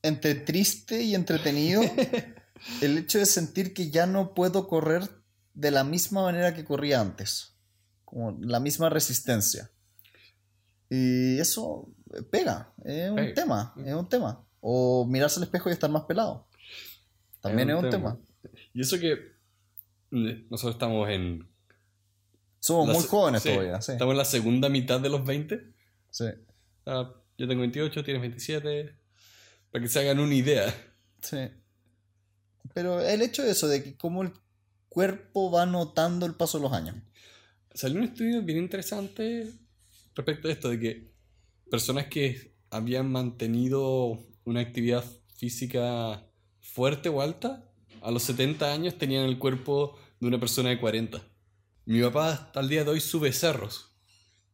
entre 0.03 0.35
triste 0.35 1.01
y 1.01 1.14
entretenido 1.14 1.81
el 2.81 2.99
hecho 2.99 3.18
de 3.18 3.27
sentir 3.27 3.75
que 3.75 3.90
ya 3.90 4.07
no 4.07 4.35
puedo 4.35 4.68
correr 4.68 5.09
de 5.55 5.70
la 5.70 5.85
misma 5.85 6.23
manera 6.23 6.55
que 6.55 6.64
corría 6.64 7.01
antes, 7.01 7.57
como 8.05 8.38
la 8.40 8.61
misma 8.61 8.88
resistencia. 8.88 9.70
Y 10.88 11.38
eso 11.38 11.88
pega, 12.31 12.73
es 12.85 13.11
un 13.11 13.35
tema, 13.35 13.75
es 13.85 13.94
un 13.94 14.09
tema. 14.09 14.44
O 14.61 15.07
mirarse 15.07 15.38
al 15.38 15.44
espejo 15.44 15.70
y 15.70 15.73
estar 15.73 15.90
más 15.90 16.05
pelado. 16.05 16.49
También 17.40 17.70
es 17.70 17.83
un, 17.83 17.88
tema. 17.88 18.18
Y 18.75 18.83
eso 18.83 18.99
que 18.99 19.16
mm, 20.11 20.51
nosotros 20.51 20.75
estamos 20.75 21.09
en... 21.09 21.49
Somos 22.59 22.88
la 22.88 22.94
muy 22.94 23.05
jóvenes 23.05 23.42
sí, 23.42 23.51
todavía, 23.51 23.81
sí. 23.81 23.92
Estamos 23.92 24.12
en 24.12 24.18
la 24.18 24.25
segunda 24.27 24.68
mitad 24.68 25.01
de 25.01 25.09
los 25.09 25.25
20. 25.25 25.73
sí. 26.11 26.27
Ah, 26.87 27.14
yo 27.38 27.49
tengo 27.49 27.61
28, 27.61 28.05
tienes 28.05 28.20
27. 28.20 28.94
Para 29.70 29.83
que 29.83 29.88
se 29.88 30.01
hagan 30.01 30.18
una 30.18 30.35
idea. 30.35 30.75
Sí. 31.23 31.38
Pero 32.75 33.01
el 33.01 33.23
hecho 33.23 33.42
de 33.42 33.51
eso, 33.51 33.68
de 33.68 33.83
que 33.83 33.96
cómo 33.96 34.23
el 34.23 34.33
cuerpo 34.88 35.51
va 35.51 35.66
notando 35.66 36.27
el 36.27 36.35
paso 36.35 36.59
de 36.59 36.64
los 36.64 36.73
años. 36.73 36.96
Salió 37.75 37.99
un 37.99 38.05
estudio 38.05 38.42
bien 38.42 38.59
interesante 38.59 39.53
respecto 40.14 40.49
a 40.49 40.53
esto, 40.53 40.68
de 40.68 40.79
que 40.79 41.14
personas 41.70 42.07
que 42.07 42.55
habían 42.70 43.11
mantenido 43.11 44.18
una 44.44 44.61
actividad 44.61 45.05
física 45.37 46.27
fuerte 46.61 47.09
o 47.09 47.20
alta, 47.20 47.66
a 48.03 48.11
los 48.11 48.23
70 48.25 48.73
años 48.73 48.99
tenían 48.99 49.25
el 49.25 49.38
cuerpo 49.38 49.99
de 50.20 50.29
una 50.29 50.40
persona 50.40 50.70
de 50.70 50.81
40. 50.81 51.23
Mi 51.87 52.01
papá 52.03 52.33
hasta 52.33 52.61
el 52.61 52.68
día 52.68 52.85
de 52.85 52.90
hoy 52.90 53.01
sube 53.01 53.33
cerros, 53.33 53.92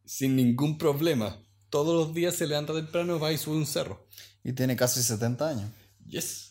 sin 0.05 0.37
ningún 0.37 0.79
problema. 0.79 1.43
Todos 1.71 2.07
los 2.07 2.15
días 2.15 2.35
se 2.35 2.47
levanta 2.47 2.73
temprano, 2.73 3.19
va 3.19 3.33
y 3.33 3.39
sube 3.39 3.57
un 3.57 3.67
cerro. 3.67 4.07
Y 4.45 4.53
tiene 4.53 4.77
casi 4.77 5.03
70 5.03 5.49
años. 5.49 5.71
Yes. 6.07 6.46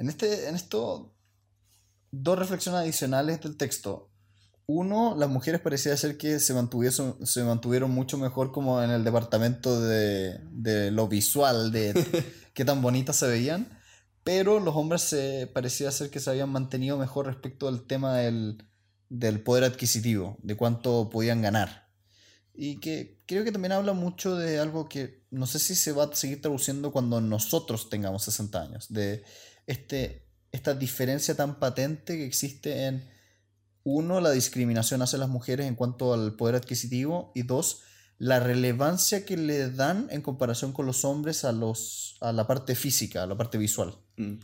En, 0.00 0.08
este, 0.08 0.48
en 0.48 0.54
esto, 0.54 1.14
dos 2.10 2.38
reflexiones 2.38 2.80
adicionales 2.80 3.42
del 3.42 3.58
texto. 3.58 4.10
Uno, 4.64 5.14
las 5.14 5.28
mujeres 5.28 5.60
parecía 5.60 5.94
ser 5.94 6.16
que 6.16 6.40
se 6.40 6.54
mantuvieron, 6.54 7.26
se 7.26 7.44
mantuvieron 7.44 7.90
mucho 7.90 8.16
mejor 8.16 8.50
como 8.50 8.82
en 8.82 8.88
el 8.88 9.04
departamento 9.04 9.78
de, 9.78 10.38
de 10.52 10.90
lo 10.90 11.06
visual, 11.06 11.70
de 11.70 11.92
qué 12.54 12.64
tan 12.64 12.80
bonitas 12.80 13.16
se 13.16 13.28
veían, 13.28 13.78
pero 14.24 14.58
los 14.58 14.74
hombres 14.74 15.02
se 15.02 15.50
parecía 15.52 15.90
ser 15.90 16.08
que 16.08 16.20
se 16.20 16.30
habían 16.30 16.48
mantenido 16.48 16.96
mejor 16.96 17.26
respecto 17.26 17.68
al 17.68 17.86
tema 17.86 18.16
del, 18.16 18.64
del 19.10 19.42
poder 19.42 19.64
adquisitivo, 19.64 20.38
de 20.42 20.56
cuánto 20.56 21.10
podían 21.10 21.42
ganar. 21.42 21.90
Y 22.54 22.80
que 22.80 23.22
creo 23.26 23.44
que 23.44 23.52
también 23.52 23.72
habla 23.72 23.92
mucho 23.92 24.34
de 24.34 24.60
algo 24.60 24.88
que 24.88 25.26
no 25.30 25.46
sé 25.46 25.58
si 25.58 25.74
se 25.74 25.92
va 25.92 26.04
a 26.04 26.14
seguir 26.14 26.40
traduciendo 26.40 26.90
cuando 26.90 27.20
nosotros 27.20 27.90
tengamos 27.90 28.24
60 28.24 28.62
años, 28.62 28.86
de 28.88 29.24
este, 29.70 30.26
esta 30.52 30.74
diferencia 30.74 31.34
tan 31.34 31.58
patente 31.58 32.16
que 32.16 32.26
existe 32.26 32.86
en, 32.86 33.08
uno, 33.82 34.20
la 34.20 34.30
discriminación 34.32 35.00
hacia 35.02 35.18
las 35.18 35.28
mujeres 35.28 35.66
en 35.66 35.74
cuanto 35.74 36.12
al 36.12 36.34
poder 36.36 36.54
adquisitivo, 36.56 37.32
y 37.34 37.42
dos, 37.42 37.82
la 38.18 38.38
relevancia 38.38 39.24
que 39.24 39.36
le 39.38 39.70
dan 39.70 40.06
en 40.10 40.20
comparación 40.22 40.72
con 40.72 40.84
los 40.84 41.04
hombres 41.06 41.44
a, 41.44 41.52
los, 41.52 42.16
a 42.20 42.32
la 42.32 42.46
parte 42.46 42.74
física, 42.74 43.22
a 43.22 43.26
la 43.26 43.36
parte 43.36 43.56
visual. 43.56 43.94
Mm. 44.16 44.34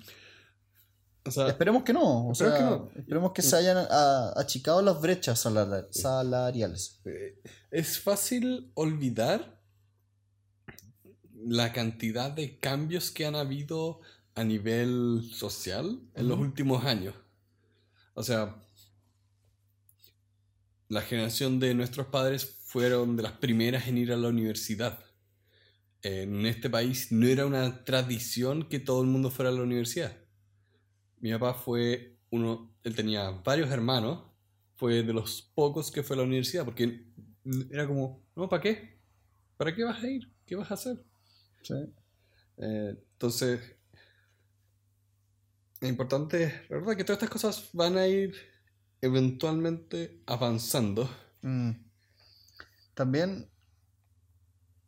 O 1.26 1.30
sea, 1.30 1.48
Esperemos 1.48 1.82
que 1.82 1.92
no, 1.92 2.28
o 2.28 2.32
Esperemos 2.32 2.58
sea, 2.58 2.68
que 2.68 2.74
no. 2.76 2.90
esperemos 3.00 3.32
que 3.32 3.42
se 3.42 3.56
hayan 3.56 3.76
a- 3.90 4.32
achicado 4.36 4.80
las 4.80 5.00
brechas 5.00 5.40
salar- 5.40 5.88
salariales. 5.90 7.00
Eh, 7.04 7.42
Es 7.70 7.98
fácil 7.98 8.70
olvidar 8.74 9.60
la 11.34 11.72
cantidad 11.72 12.30
de 12.30 12.58
cambios 12.58 13.10
que 13.10 13.26
han 13.26 13.34
habido 13.34 14.00
a 14.36 14.44
nivel 14.44 15.28
social 15.32 15.98
en 16.14 16.28
los 16.28 16.38
últimos 16.38 16.84
años. 16.84 17.14
O 18.14 18.22
sea, 18.22 18.54
la 20.88 21.00
generación 21.00 21.58
de 21.58 21.74
nuestros 21.74 22.08
padres 22.08 22.58
fueron 22.64 23.16
de 23.16 23.22
las 23.22 23.32
primeras 23.32 23.88
en 23.88 23.96
ir 23.96 24.12
a 24.12 24.16
la 24.16 24.28
universidad. 24.28 25.02
En 26.02 26.44
este 26.44 26.68
país 26.68 27.10
no 27.10 27.26
era 27.26 27.46
una 27.46 27.84
tradición 27.84 28.68
que 28.68 28.78
todo 28.78 29.00
el 29.00 29.08
mundo 29.08 29.30
fuera 29.30 29.50
a 29.50 29.54
la 29.54 29.62
universidad. 29.62 30.14
Mi 31.18 31.32
papá 31.32 31.54
fue 31.54 32.18
uno, 32.28 32.76
él 32.84 32.94
tenía 32.94 33.30
varios 33.30 33.70
hermanos, 33.70 34.22
fue 34.74 35.02
de 35.02 35.14
los 35.14 35.50
pocos 35.54 35.90
que 35.90 36.02
fue 36.02 36.14
a 36.14 36.18
la 36.18 36.24
universidad, 36.24 36.66
porque 36.66 37.06
era 37.70 37.86
como, 37.86 38.22
no, 38.36 38.50
¿para 38.50 38.62
qué? 38.62 39.00
¿Para 39.56 39.74
qué 39.74 39.82
vas 39.82 40.02
a 40.04 40.10
ir? 40.10 40.30
¿Qué 40.44 40.56
vas 40.56 40.70
a 40.70 40.74
hacer? 40.74 41.02
Eh, 42.58 42.94
entonces, 43.12 43.75
es 45.80 45.88
importante, 45.88 46.66
la 46.68 46.78
verdad, 46.78 46.96
que 46.96 47.04
todas 47.04 47.22
estas 47.22 47.30
cosas 47.30 47.68
van 47.72 47.96
a 47.98 48.06
ir 48.06 48.34
eventualmente 49.00 50.22
avanzando. 50.26 51.08
Mm. 51.42 51.72
También 52.94 53.50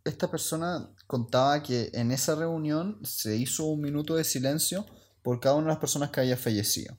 esta 0.05 0.31
persona 0.31 0.91
contaba 1.07 1.63
que 1.63 1.91
en 1.93 2.11
esa 2.11 2.35
reunión 2.35 3.01
se 3.05 3.37
hizo 3.37 3.67
un 3.67 3.81
minuto 3.83 4.17
de 4.17 4.25
silencio 4.25 4.87
por 5.23 5.41
cada 5.41 5.57
una 5.57 5.65
de 5.65 5.73
las 5.73 5.79
personas 5.79 6.11
que 6.11 6.21
había 6.21 6.37
fallecido. 6.37 6.99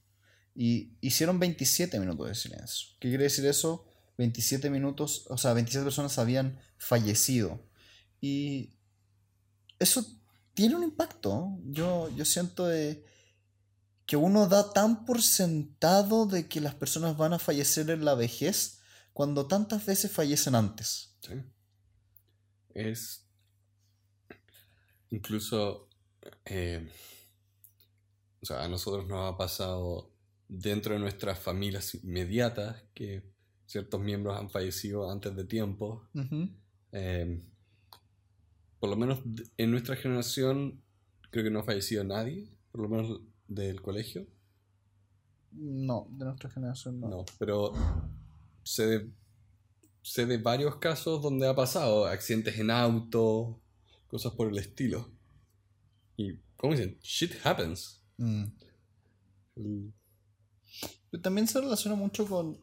Y 0.56 0.94
hicieron 1.02 1.40
27 1.40 2.00
minutos 2.00 2.28
de 2.28 2.36
silencio. 2.36 2.90
¿Qué 3.00 3.10
quiere 3.10 3.24
decir 3.24 3.46
eso? 3.46 3.86
27 4.18 4.70
minutos, 4.70 5.26
o 5.30 5.38
sea, 5.38 5.54
27 5.54 5.84
personas 5.84 6.20
habían 6.20 6.60
fallecido. 6.78 7.60
Y 8.22 8.76
eso 9.80 10.06
tiene 10.54 10.76
un 10.76 10.84
impacto. 10.84 11.58
Yo, 11.64 12.10
yo 12.16 12.26
siento 12.26 12.68
de 12.68 13.06
que 14.10 14.18
uno 14.18 14.48
da 14.48 14.74
tan 14.74 15.06
por 15.06 15.22
sentado 15.22 16.26
de 16.26 16.48
que 16.48 16.62
las 16.62 16.74
personas 16.74 17.16
van 17.16 17.34
a 17.34 17.38
fallecer 17.38 17.92
en 17.92 18.04
la 18.04 18.16
vejez 18.16 18.82
cuando 19.14 19.46
tantas 19.46 19.86
veces 19.86 20.12
fallecen 20.12 20.56
antes. 20.56 21.16
Sí. 21.22 21.34
Es. 22.74 23.30
Incluso. 25.12 25.90
eh, 26.46 26.90
o 28.42 28.46
sea, 28.48 28.64
a 28.64 28.68
nosotros 28.68 29.08
nos 29.08 29.32
ha 29.32 29.38
pasado 29.38 30.12
dentro 30.48 30.96
de 30.96 31.00
nuestras 31.00 31.38
familias 31.38 31.94
inmediatas 31.94 32.82
que 32.96 33.22
ciertos 33.68 34.02
miembros 34.02 34.40
han 34.40 34.50
fallecido 34.50 35.12
antes 35.12 35.36
de 35.36 35.44
tiempo. 35.44 36.10
Eh, 36.94 37.44
por 38.80 38.90
lo 38.90 38.96
menos 38.96 39.20
en 39.56 39.70
nuestra 39.70 39.96
generación, 39.96 40.82
creo 41.30 41.44
que 41.44 41.52
no 41.52 41.60
ha 41.60 41.64
fallecido 41.64 42.04
nadie, 42.04 42.50
por 42.72 42.82
lo 42.82 42.90
menos 42.90 43.22
del 43.50 43.82
colegio. 43.82 44.26
No, 45.52 46.08
de 46.12 46.26
nuestra 46.26 46.50
generación 46.50 47.00
no. 47.00 47.10
No, 47.10 47.26
pero 47.38 47.74
sé 48.64 48.86
de, 48.86 49.12
sé 50.02 50.26
de 50.26 50.38
varios 50.38 50.78
casos 50.78 51.22
donde 51.22 51.48
ha 51.48 51.56
pasado 51.56 52.06
accidentes 52.06 52.58
en 52.60 52.72
auto, 52.72 53.60
cosas 54.08 54.34
por 54.34 54.48
el 54.50 54.58
estilo. 54.58 55.12
Y, 56.16 56.38
¿cómo 56.56 56.74
dicen? 56.74 56.98
Shit 57.02 57.34
happens. 57.44 58.02
Mm. 58.18 58.46
Pero 61.12 61.24
También 61.24 61.48
se 61.48 61.60
relaciona 61.60 61.96
mucho 61.96 62.28
con, 62.28 62.62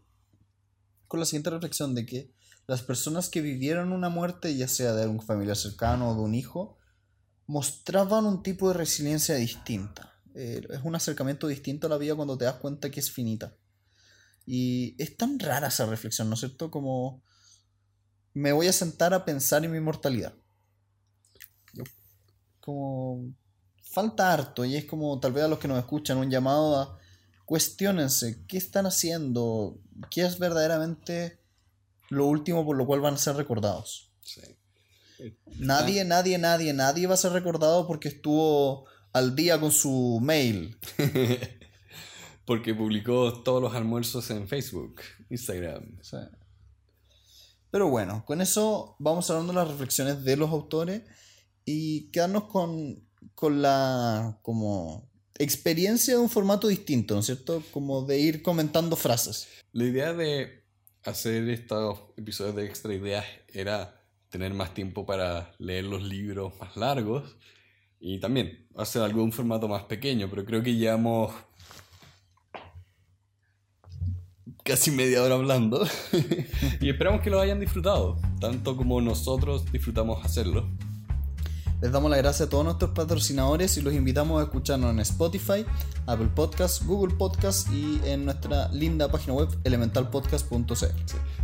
con 1.08 1.20
la 1.20 1.26
siguiente 1.26 1.50
reflexión 1.50 1.94
de 1.94 2.06
que 2.06 2.32
las 2.68 2.82
personas 2.82 3.28
que 3.28 3.40
vivieron 3.40 3.92
una 3.92 4.08
muerte, 4.08 4.56
ya 4.56 4.68
sea 4.68 4.92
de 4.92 5.06
un 5.06 5.20
familiar 5.20 5.56
cercano 5.56 6.10
o 6.10 6.14
de 6.14 6.20
un 6.20 6.34
hijo, 6.34 6.78
mostraban 7.46 8.26
un 8.26 8.42
tipo 8.42 8.68
de 8.68 8.74
resiliencia 8.74 9.36
distinta. 9.36 10.15
Eh, 10.38 10.60
es 10.68 10.80
un 10.82 10.94
acercamiento 10.94 11.46
distinto 11.46 11.86
a 11.86 11.90
la 11.90 11.96
vida 11.96 12.14
cuando 12.14 12.36
te 12.36 12.44
das 12.44 12.56
cuenta 12.56 12.90
que 12.90 13.00
es 13.00 13.10
finita. 13.10 13.56
Y 14.44 14.94
es 15.02 15.16
tan 15.16 15.38
rara 15.38 15.68
esa 15.68 15.86
reflexión, 15.86 16.28
¿no 16.28 16.34
es 16.34 16.40
cierto? 16.40 16.70
Como 16.70 17.22
me 18.34 18.52
voy 18.52 18.68
a 18.68 18.72
sentar 18.72 19.14
a 19.14 19.24
pensar 19.24 19.64
en 19.64 19.72
mi 19.72 19.80
mortalidad. 19.80 20.34
Como 22.60 23.34
falta 23.80 24.32
harto 24.32 24.64
y 24.64 24.76
es 24.76 24.84
como 24.84 25.18
tal 25.20 25.32
vez 25.32 25.44
a 25.44 25.48
los 25.48 25.58
que 25.58 25.68
nos 25.68 25.78
escuchan 25.78 26.18
un 26.18 26.30
llamado 26.30 26.76
a 26.76 26.98
cuestionense 27.46 28.44
qué 28.46 28.58
están 28.58 28.84
haciendo, 28.84 29.78
qué 30.10 30.26
es 30.26 30.38
verdaderamente 30.38 31.40
lo 32.10 32.26
último 32.26 32.66
por 32.66 32.76
lo 32.76 32.86
cual 32.86 33.00
van 33.00 33.14
a 33.14 33.18
ser 33.18 33.36
recordados. 33.36 34.12
sí. 34.20 34.42
Nadie, 35.60 36.04
nadie, 36.04 36.36
nadie, 36.36 36.74
nadie 36.74 37.06
va 37.06 37.14
a 37.14 37.16
ser 37.16 37.32
recordado 37.32 37.86
porque 37.86 38.08
estuvo 38.08 38.86
al 39.16 39.34
día 39.34 39.58
con 39.58 39.72
su 39.72 40.20
mail. 40.22 40.76
Porque 42.44 42.74
publicó 42.74 43.32
todos 43.42 43.62
los 43.62 43.74
almuerzos 43.74 44.30
en 44.30 44.46
Facebook, 44.46 45.00
Instagram. 45.30 45.98
Sí. 46.02 46.18
Pero 47.70 47.88
bueno, 47.88 48.24
con 48.26 48.42
eso 48.42 48.94
vamos 48.98 49.30
hablando 49.30 49.54
de 49.54 49.58
las 49.60 49.68
reflexiones 49.68 50.22
de 50.22 50.36
los 50.36 50.50
autores 50.50 51.02
y 51.64 52.10
quedarnos 52.10 52.44
con, 52.44 53.08
con 53.34 53.62
la 53.62 54.38
como 54.42 55.10
experiencia 55.38 56.14
de 56.14 56.20
un 56.20 56.28
formato 56.28 56.68
distinto, 56.68 57.14
¿no 57.14 57.20
es 57.20 57.26
cierto? 57.26 57.62
Como 57.72 58.02
de 58.02 58.18
ir 58.18 58.42
comentando 58.42 58.96
frases. 58.96 59.48
La 59.72 59.84
idea 59.84 60.12
de 60.12 60.62
hacer 61.04 61.48
estos 61.48 62.00
episodios 62.18 62.54
de 62.54 62.66
extra 62.66 62.92
ideas 62.92 63.24
era 63.48 63.98
tener 64.28 64.52
más 64.52 64.74
tiempo 64.74 65.06
para 65.06 65.54
leer 65.58 65.84
los 65.84 66.02
libros 66.02 66.52
más 66.60 66.76
largos 66.76 67.36
y 68.06 68.20
también 68.20 68.68
hacer 68.76 69.12
un 69.16 69.32
formato 69.32 69.66
más 69.66 69.82
pequeño, 69.82 70.28
pero 70.30 70.44
creo 70.44 70.62
que 70.62 70.76
llevamos 70.76 71.32
casi 74.62 74.92
media 74.92 75.24
hora 75.24 75.34
hablando 75.34 75.84
y 76.80 76.88
esperamos 76.88 77.20
que 77.20 77.30
lo 77.30 77.40
hayan 77.40 77.58
disfrutado, 77.58 78.16
tanto 78.40 78.76
como 78.76 79.00
nosotros 79.00 79.64
disfrutamos 79.72 80.24
hacerlo. 80.24 80.68
Les 81.82 81.90
damos 81.90 82.08
las 82.08 82.20
gracias 82.20 82.46
a 82.46 82.50
todos 82.50 82.64
nuestros 82.64 82.92
patrocinadores 82.92 83.76
y 83.76 83.82
los 83.82 83.92
invitamos 83.92 84.40
a 84.40 84.44
escucharnos 84.44 84.92
en 84.92 85.00
Spotify, 85.00 85.66
Apple 86.06 86.28
Podcasts, 86.32 86.86
Google 86.86 87.16
Podcasts 87.16 87.68
y 87.72 88.00
en 88.04 88.24
nuestra 88.24 88.68
linda 88.68 89.10
página 89.10 89.34
web 89.34 89.48
elementalpodcast.cl. 89.64 90.74
Sí. 90.74 90.86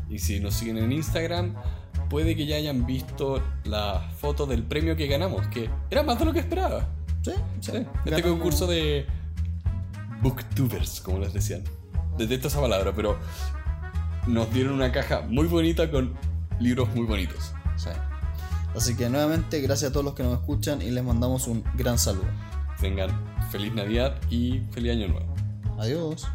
Y 0.09 0.19
si 0.21 0.39
nos 0.39 0.55
siguen 0.55 0.79
en 0.79 0.93
Instagram, 0.93 1.57
puede 2.13 2.37
que 2.37 2.45
ya 2.45 2.57
hayan 2.57 2.85
visto 2.85 3.43
la 3.65 4.07
foto 4.19 4.45
del 4.45 4.63
premio 4.65 4.95
que 4.97 5.07
ganamos, 5.07 5.47
que 5.47 5.71
era 5.91 6.03
más 6.03 6.19
de 6.19 6.27
lo 6.27 6.35
que 6.35 6.41
esperaba. 6.41 6.87
Sí, 7.23 7.33
sí. 7.61 7.73
Sí, 7.73 7.87
este 8.05 8.23
concurso 8.23 8.67
de 8.67 9.07
booktubers, 10.21 11.01
como 11.01 11.21
les 11.21 11.33
decían. 11.33 11.65
Detesto 12.19 12.49
esa 12.49 12.61
palabra, 12.61 12.93
pero 12.95 13.19
nos 14.27 14.53
dieron 14.53 14.75
una 14.75 14.93
caja 14.93 15.23
muy 15.23 15.47
bonita 15.47 15.91
con 15.91 16.13
libros 16.61 16.95
muy 16.95 17.07
bonitos. 17.07 17.55
Sí. 17.77 17.89
Así 18.77 18.95
que 18.95 19.09
nuevamente 19.09 19.63
gracias 19.63 19.91
a 19.91 19.93
todos 19.95 20.05
los 20.05 20.15
que 20.15 20.23
nos 20.23 20.39
escuchan 20.39 20.83
y 20.83 20.91
les 20.91 21.03
mandamos 21.03 21.47
un 21.47 21.65
gran 21.79 21.97
saludo. 21.97 22.29
Tengan 22.79 23.09
feliz 23.51 23.73
Navidad 23.73 24.21
y 24.29 24.61
feliz 24.73 24.93
Año 24.93 25.09
Nuevo. 25.09 25.35
Adiós. 25.79 26.29